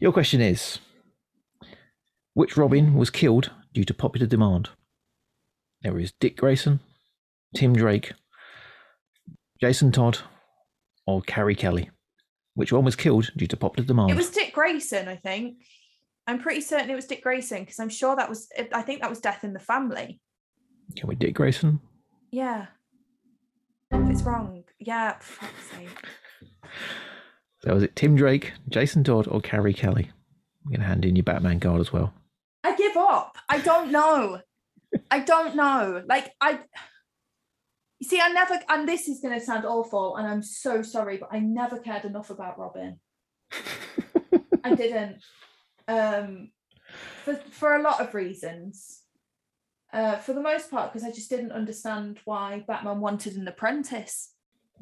[0.00, 0.78] Your question is
[2.34, 4.70] Which Robin was killed due to popular demand?
[5.82, 6.80] There is Dick Grayson,
[7.54, 8.12] Tim Drake,
[9.60, 10.18] Jason Todd,
[11.06, 11.90] or Carrie Kelly.
[12.54, 14.10] Which one was killed due to popular demand?
[14.10, 15.58] It was Dick Grayson, I think.
[16.26, 19.10] I'm pretty certain it was Dick Grayson because I'm sure that was, I think that
[19.10, 20.20] was Death in the Family.
[20.96, 21.80] Can we Dick Grayson?
[22.30, 22.66] Yeah.
[23.90, 25.88] If it's wrong, yeah, for fuck's sake.
[27.62, 30.10] So is it Tim Drake, Jason Todd, or Carrie Kelly?
[30.64, 32.14] I'm going to hand in your Batman card as well.
[32.64, 33.36] I give up.
[33.48, 34.40] I don't know.
[35.10, 36.02] I don't know.
[36.06, 36.60] Like I
[37.98, 41.28] you see, I never and this is gonna sound awful, and I'm so sorry, but
[41.32, 42.98] I never cared enough about Robin.
[44.64, 45.22] I didn't.
[45.86, 46.50] Um
[47.24, 49.02] for for a lot of reasons.
[49.92, 54.34] Uh for the most part, because I just didn't understand why Batman wanted an apprentice.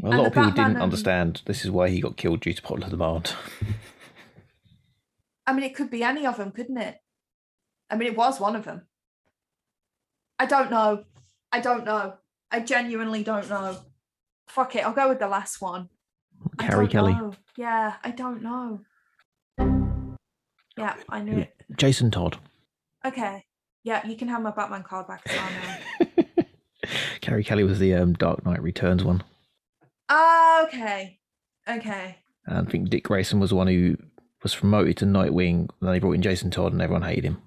[0.03, 2.53] A lot of people Batman didn't and- understand this is why he got killed due
[2.53, 3.34] to popular demand.
[5.46, 6.99] I mean, it could be any of them, couldn't it?
[7.90, 8.82] I mean, it was one of them.
[10.38, 11.05] I don't know.
[11.51, 12.14] I don't know.
[12.51, 13.78] I genuinely don't know.
[14.46, 14.84] Fuck it.
[14.84, 15.88] I'll go with the last one.
[16.59, 17.12] Carrie Kelly.
[17.14, 17.32] know.
[17.57, 18.80] Yeah, I don't know.
[20.76, 21.55] Yeah, I knew it.
[21.76, 22.38] Jason Todd.
[23.05, 23.44] Okay.
[23.82, 25.51] Yeah, you can have my Batman card back as well
[26.07, 26.44] now.
[27.20, 29.24] Carrie Kelly was the um, Dark Knight Returns one.
[30.09, 31.18] Ah, okay.
[31.68, 32.16] Okay.
[32.46, 33.96] And I think Dick Grayson was the one who
[34.42, 35.68] was promoted to Nightwing.
[35.80, 37.42] Then they brought in Jason Todd, and everyone hated him.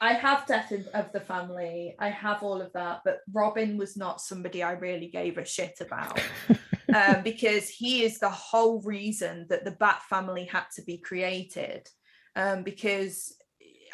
[0.00, 1.94] I have Death of- of the Family.
[1.98, 5.80] I have all of that, but Robin was not somebody I really gave a shit
[5.80, 6.20] about.
[6.94, 11.88] um, because he is the whole reason that the Bat family had to be created.
[12.34, 13.34] Um, because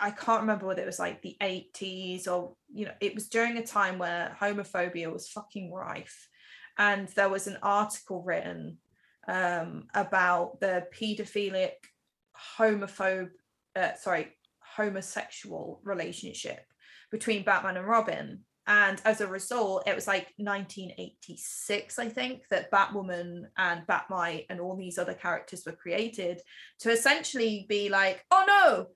[0.01, 3.57] I can't remember whether it was like the 80s or, you know, it was during
[3.59, 6.29] a time where homophobia was fucking rife.
[6.79, 8.79] And there was an article written
[9.29, 11.73] um, about the paedophilic,
[12.59, 13.31] homophobe,
[13.77, 14.29] uh, sorry,
[14.61, 16.65] homosexual relationship
[17.11, 18.41] between Batman and Robin.
[18.67, 24.61] And as a result, it was like 1986, I think, that Batwoman and Batmite and
[24.61, 26.41] all these other characters were created
[26.81, 28.87] to essentially be like, oh no,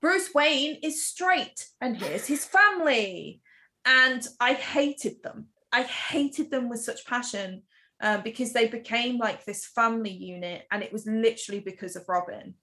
[0.00, 3.40] Bruce Wayne is straight and here's his family.
[3.84, 5.48] And I hated them.
[5.76, 7.62] I hated them with such passion
[8.00, 10.66] um, because they became like this family unit.
[10.70, 12.54] And it was literally because of Robin.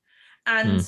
[0.47, 0.81] And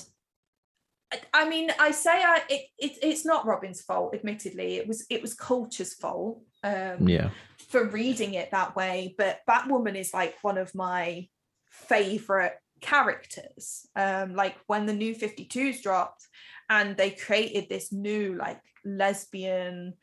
[1.13, 4.15] I- I mean, I say I it, it it's not Robin's fault.
[4.15, 7.30] Admittedly, it was it was culture's fault um, Yeah.
[7.69, 9.13] for reading it that way.
[9.17, 11.28] But Batwoman is like one of my
[11.69, 13.88] favorite characters.
[13.95, 16.28] Um, like when the new 52s dropped
[16.69, 19.93] and they created this new like lesbian,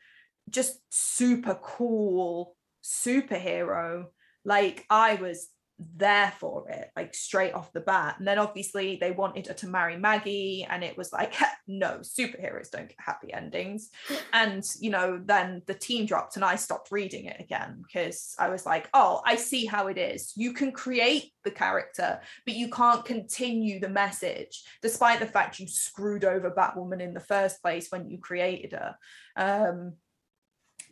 [0.53, 4.05] just super cool superhero.
[4.45, 5.49] Like I was
[5.79, 8.15] there for it, like straight off the bat.
[8.17, 11.33] And then obviously they wanted her to marry Maggie, and it was like,
[11.67, 13.89] no, superheroes don't get happy endings.
[14.33, 18.49] And you know, then the team dropped, and I stopped reading it again because I
[18.49, 20.33] was like, oh, I see how it is.
[20.35, 25.67] You can create the character, but you can't continue the message, despite the fact you
[25.67, 28.95] screwed over Batwoman in the first place when you created her.
[29.35, 29.93] Um,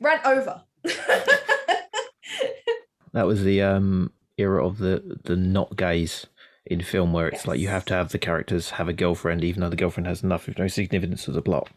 [0.02, 0.64] rant over.
[3.14, 6.28] That was the um, era of the the not gays
[6.66, 9.62] in film, where it's like you have to have the characters have a girlfriend, even
[9.62, 11.70] though the girlfriend has nothing, no significance to the plot.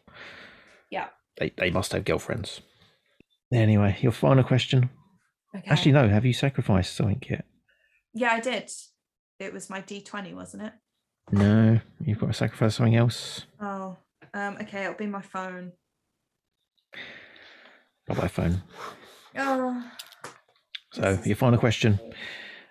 [0.91, 1.09] Yeah.
[1.39, 2.61] They they must have girlfriends.
[3.53, 4.91] Anyway, your final question.
[5.55, 5.69] Okay.
[5.69, 6.09] Actually, no.
[6.09, 7.45] Have you sacrificed something yet?
[8.13, 8.71] yeah, I did.
[9.41, 10.73] It was my D20, wasn't it?
[11.33, 11.81] No.
[12.01, 13.47] You've got to sacrifice something else.
[13.61, 13.97] Oh,
[14.33, 15.73] um, okay, it'll be my phone.
[18.09, 18.63] Not by phone.
[19.37, 19.83] Oh,
[20.93, 21.99] So your final question,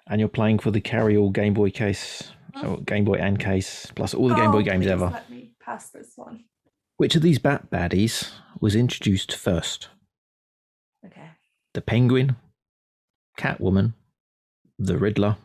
[0.07, 2.31] and you're playing for the Carry All Game Boy case,
[2.63, 5.09] or Game Boy and case, plus all the Game Boy Oh, games ever.
[5.09, 6.45] Let me pass this one.
[6.97, 8.31] Which of these bat baddies
[8.61, 9.89] was introduced first?
[11.05, 11.31] Okay.
[11.73, 12.35] The Penguin,
[13.37, 13.93] Catwoman,
[14.77, 15.37] the Riddler,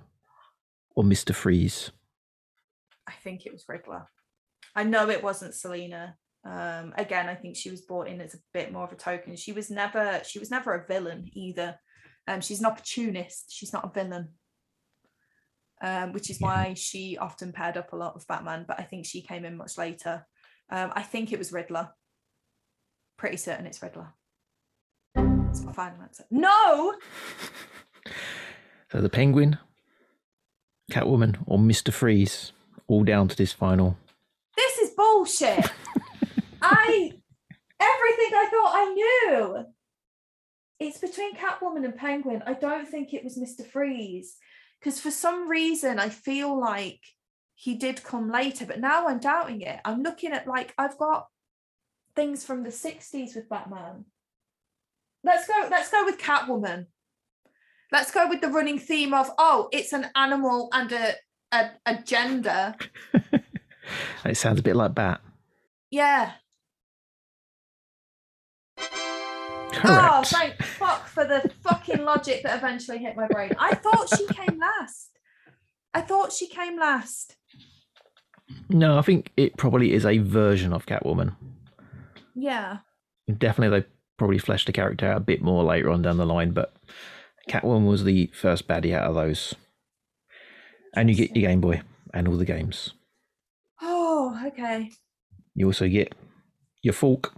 [0.94, 1.90] or Mister Freeze?
[3.08, 4.06] I think it was Riddler.
[4.76, 6.16] I know it wasn't Selina.
[6.44, 9.36] Um, again, I think she was brought in as a bit more of a token.
[9.36, 11.76] She was never she was never a villain either.
[12.26, 13.46] Um, she's an opportunist.
[13.52, 14.28] She's not a villain.
[15.80, 16.46] Um, which is Yeah.
[16.48, 19.56] why she often paired up a lot with Batman, but I think she came in
[19.56, 20.26] much later.
[20.70, 21.90] Um, I think it was Riddler.
[23.16, 24.12] Pretty certain it's Riddler.
[25.14, 26.24] That's my final answer.
[26.30, 26.94] No,
[28.92, 29.58] So the Penguin,
[30.90, 32.52] Catwoman, or Mister Freeze?
[32.86, 33.96] All down to this final.
[34.56, 35.70] this is bullshit.
[36.70, 37.12] I
[37.80, 39.64] everything I thought I knew.
[40.80, 42.42] It's between Catwoman and Penguin.
[42.46, 43.66] I don't think it was Mr.
[43.66, 44.36] Freeze.
[44.78, 47.00] Because for some reason I feel like
[47.54, 49.80] he did come later, but now I'm doubting it.
[49.84, 51.26] I'm looking at like I've got
[52.14, 54.04] things from the 60s with Batman.
[55.24, 56.86] Let's go, let's go with Catwoman.
[57.90, 61.14] Let's go with the running theme of oh, it's an animal and a
[61.50, 62.76] a, a gender.
[64.24, 65.20] It sounds a bit like Bat.
[65.90, 66.32] Yeah.
[69.84, 73.52] Oh, thank fuck for the fucking logic that eventually hit my brain.
[73.58, 75.10] I thought she came last.
[75.94, 77.36] I thought she came last.
[78.68, 81.34] no, I think it probably is a version of Catwoman.
[82.34, 82.78] Yeah.
[83.36, 86.52] Definitely, they probably fleshed the character out a bit more later on down the line,
[86.52, 86.74] but
[87.48, 89.54] Catwoman was the first baddie out of those.
[90.94, 91.82] And you get your Game Boy
[92.14, 92.92] and all the games.
[93.82, 94.90] Oh, okay.
[95.54, 96.14] You also get
[96.82, 97.32] your fork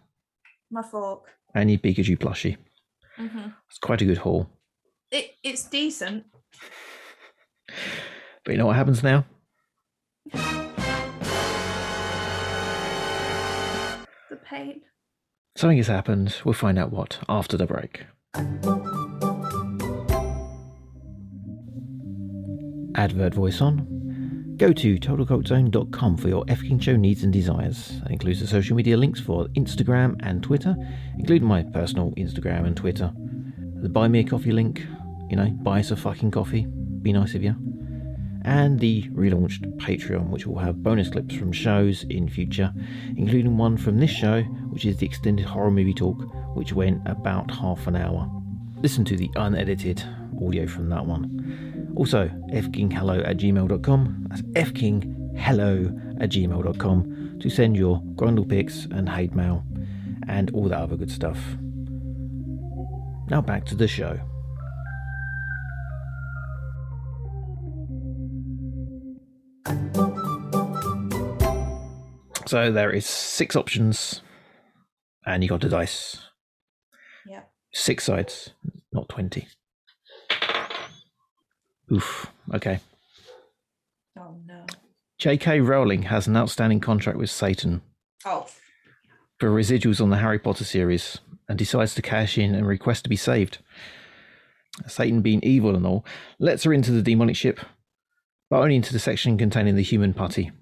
[0.71, 1.25] My fork.
[1.55, 2.57] And your Pikachu plushie.
[3.17, 4.49] hmm It's quite a good haul.
[5.11, 6.25] It, it's decent.
[8.45, 9.25] But you know what happens now?
[14.31, 14.83] the pain.
[15.57, 16.37] Something has happened.
[16.45, 18.05] We'll find out what after the break.
[22.97, 24.00] Advert voice on.
[24.61, 27.99] Go to totalcultzone.com for your F King Show needs and desires.
[28.03, 30.77] That includes the social media links for Instagram and Twitter,
[31.19, 33.11] including my personal Instagram and Twitter.
[33.81, 34.87] The Buy Me a Coffee link,
[35.31, 36.67] you know, buy us a fucking coffee.
[37.01, 37.57] Be nice of you.
[38.45, 42.71] And the relaunched Patreon, which will have bonus clips from shows in future,
[43.17, 46.19] including one from this show, which is the extended horror movie talk,
[46.55, 48.31] which went about half an hour.
[48.83, 50.05] Listen to the unedited
[50.39, 51.70] audio from that one.
[51.97, 54.27] Also, fkinghello at gmail.com.
[54.29, 59.65] That's fkinghello at gmail.com to send your grundle pics and hate mail
[60.29, 61.39] and all that other good stuff.
[63.29, 64.21] Now back to the show.
[72.47, 74.23] So there is six options,
[75.25, 76.19] and you got a dice.
[77.25, 77.43] Yeah.
[77.73, 78.55] Six sides,
[78.93, 79.47] not twenty.
[81.93, 82.31] Oof.
[82.55, 82.81] Okay.
[84.19, 84.65] Oh no.
[85.19, 85.61] J.K.
[85.61, 87.83] Rowling has an outstanding contract with Satan
[88.25, 88.47] Oh.
[89.39, 91.19] for residuals on the Harry Potter series
[91.49, 93.59] and decides to cash in and request to be saved.
[94.87, 96.05] Satan, being evil and all,
[96.39, 97.61] lets her into the demonic ship,
[98.49, 100.53] but only into the section containing the human putty.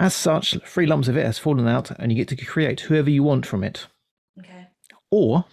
[0.00, 3.10] As such, three lumps of it has fallen out, and you get to create whoever
[3.10, 3.86] you want from it.
[4.38, 4.68] Okay.
[5.10, 5.44] Or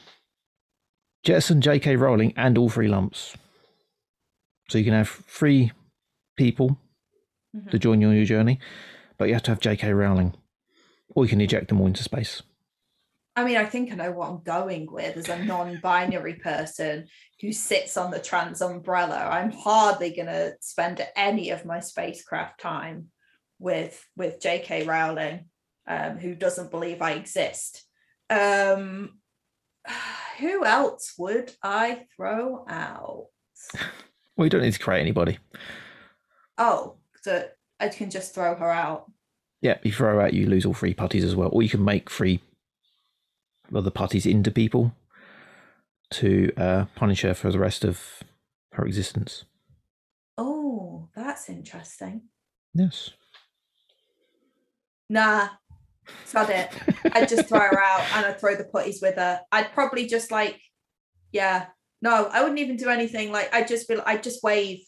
[1.24, 1.96] jettison J.K.
[1.98, 3.36] Rowling and all three lumps.
[4.72, 5.74] So you can have three
[6.38, 6.80] people
[7.54, 7.72] Mhm.
[7.72, 8.58] to join you on your journey,
[9.18, 9.92] but you have to have J.K.
[9.92, 10.34] Rowling,
[11.10, 12.42] or you can eject them all into space.
[13.36, 17.10] I mean, I think I know what I'm going with as a non-binary person
[17.42, 19.18] who sits on the trans umbrella.
[19.18, 23.12] I'm hardly gonna spend any of my spacecraft time
[23.60, 24.86] with with J.K.
[24.86, 25.50] Rowling,
[25.86, 27.86] um, who doesn't believe I exist.
[28.30, 29.20] Um,
[30.40, 33.28] who else would I throw out?
[34.42, 35.38] Well, you don't need to create anybody.
[36.58, 37.48] Oh, so
[37.80, 39.06] I can just throw her out.
[39.62, 41.86] Yeah, you throw her out, you lose all three putties as well, or you can
[41.86, 42.42] make three
[43.72, 44.96] other putties into people
[46.14, 48.24] to uh, punish her for the rest of
[48.72, 49.46] her existence.
[50.40, 52.24] Oh, that's interesting.
[52.74, 53.12] Yes.
[55.08, 55.50] Nah,
[56.26, 56.72] sod it.
[57.14, 59.42] I'd just throw her out and I'd throw the putties with her.
[59.52, 60.60] I'd probably just like,
[61.32, 61.68] yeah,
[62.02, 63.32] no, I wouldn't even do anything.
[63.32, 64.80] Like, I'd just be, I'd just wave.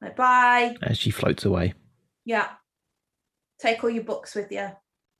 [0.00, 0.76] Like, bye.
[0.82, 1.74] As she floats away.
[2.24, 2.48] Yeah.
[3.60, 4.68] Take all your books with you.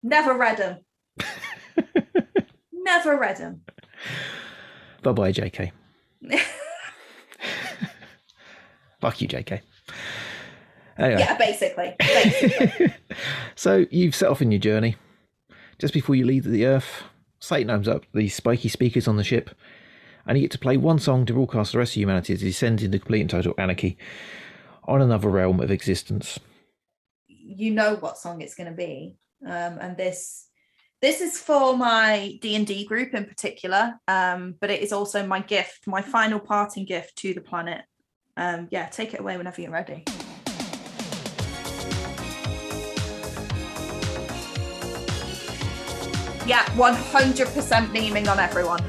[0.03, 0.79] Never read them.
[2.73, 3.63] Never read them.
[5.03, 5.73] Bye bye, JK.
[9.01, 9.61] Fuck you, JK.
[10.99, 11.21] Anyway.
[11.21, 11.95] yeah, basically.
[11.99, 12.95] basically.
[13.55, 14.97] so you've set off in your journey.
[15.79, 17.03] Just before you leave the Earth,
[17.39, 19.51] Satan opens up the spiky speakers on the ship,
[20.27, 22.63] and you get to play one song to broadcast the rest of humanity as it
[22.63, 23.97] into complete and total anarchy
[24.85, 26.39] on another realm of existence.
[27.29, 30.49] you know what song it's going to be um, and this
[31.03, 35.87] this is for my d&d group in particular um, but it is also my gift
[35.87, 37.83] my final parting gift to the planet.
[38.37, 40.05] Um, yeah take it away whenever you're ready.
[46.47, 48.85] Yeah 100% memeing on everyone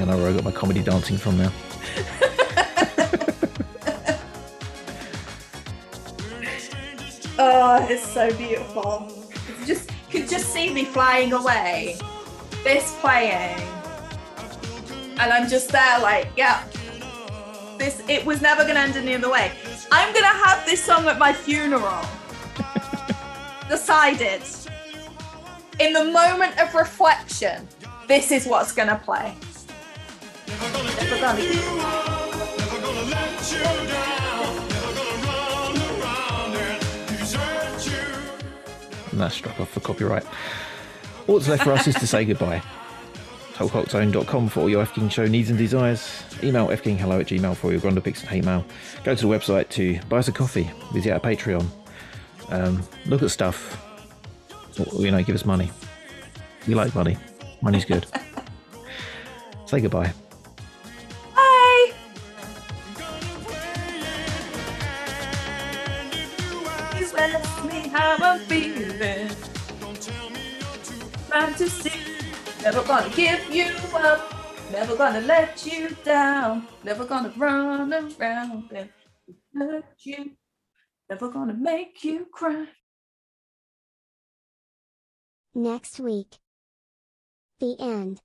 [0.00, 1.52] I know where I got my comedy dancing from now.
[7.36, 9.08] Oh, it's so beautiful.
[9.60, 11.96] You just you could just see me flying away.
[12.62, 13.60] This playing.
[15.18, 16.64] And I'm just there like, yeah.
[17.76, 19.50] This it was never gonna end any other way.
[19.90, 22.04] I'm gonna have this song at my funeral.
[23.68, 24.42] Decided.
[25.80, 27.66] In the moment of reflection,
[28.06, 29.34] this is what's gonna play.
[30.72, 32.54] Never gonna-
[39.10, 40.24] And that's struck off for copyright.
[41.28, 42.62] All that's left for us is to say goodbye.
[43.54, 46.24] TotalCultZone.com for all your F King Show needs and desires.
[46.42, 48.64] Email fkinghello at gmail for your Grundle Pics and hate mail.
[49.04, 50.68] Go to the website to buy us a coffee.
[50.92, 51.64] Visit our Patreon.
[52.50, 53.80] Um, look at stuff.
[54.80, 55.70] Or, you know, give us money.
[56.66, 57.16] We like money.
[57.62, 58.06] Money's good.
[59.66, 60.12] say goodbye.
[68.04, 69.28] How I'm feeling.
[71.30, 72.00] Time to see.
[72.62, 74.20] Never gonna give you up.
[74.70, 76.66] Never gonna let you down.
[76.84, 78.90] Never gonna run around and
[79.54, 80.32] hurt you.
[81.08, 82.66] Never gonna make you cry.
[85.54, 86.36] Next week.
[87.60, 88.20] The end.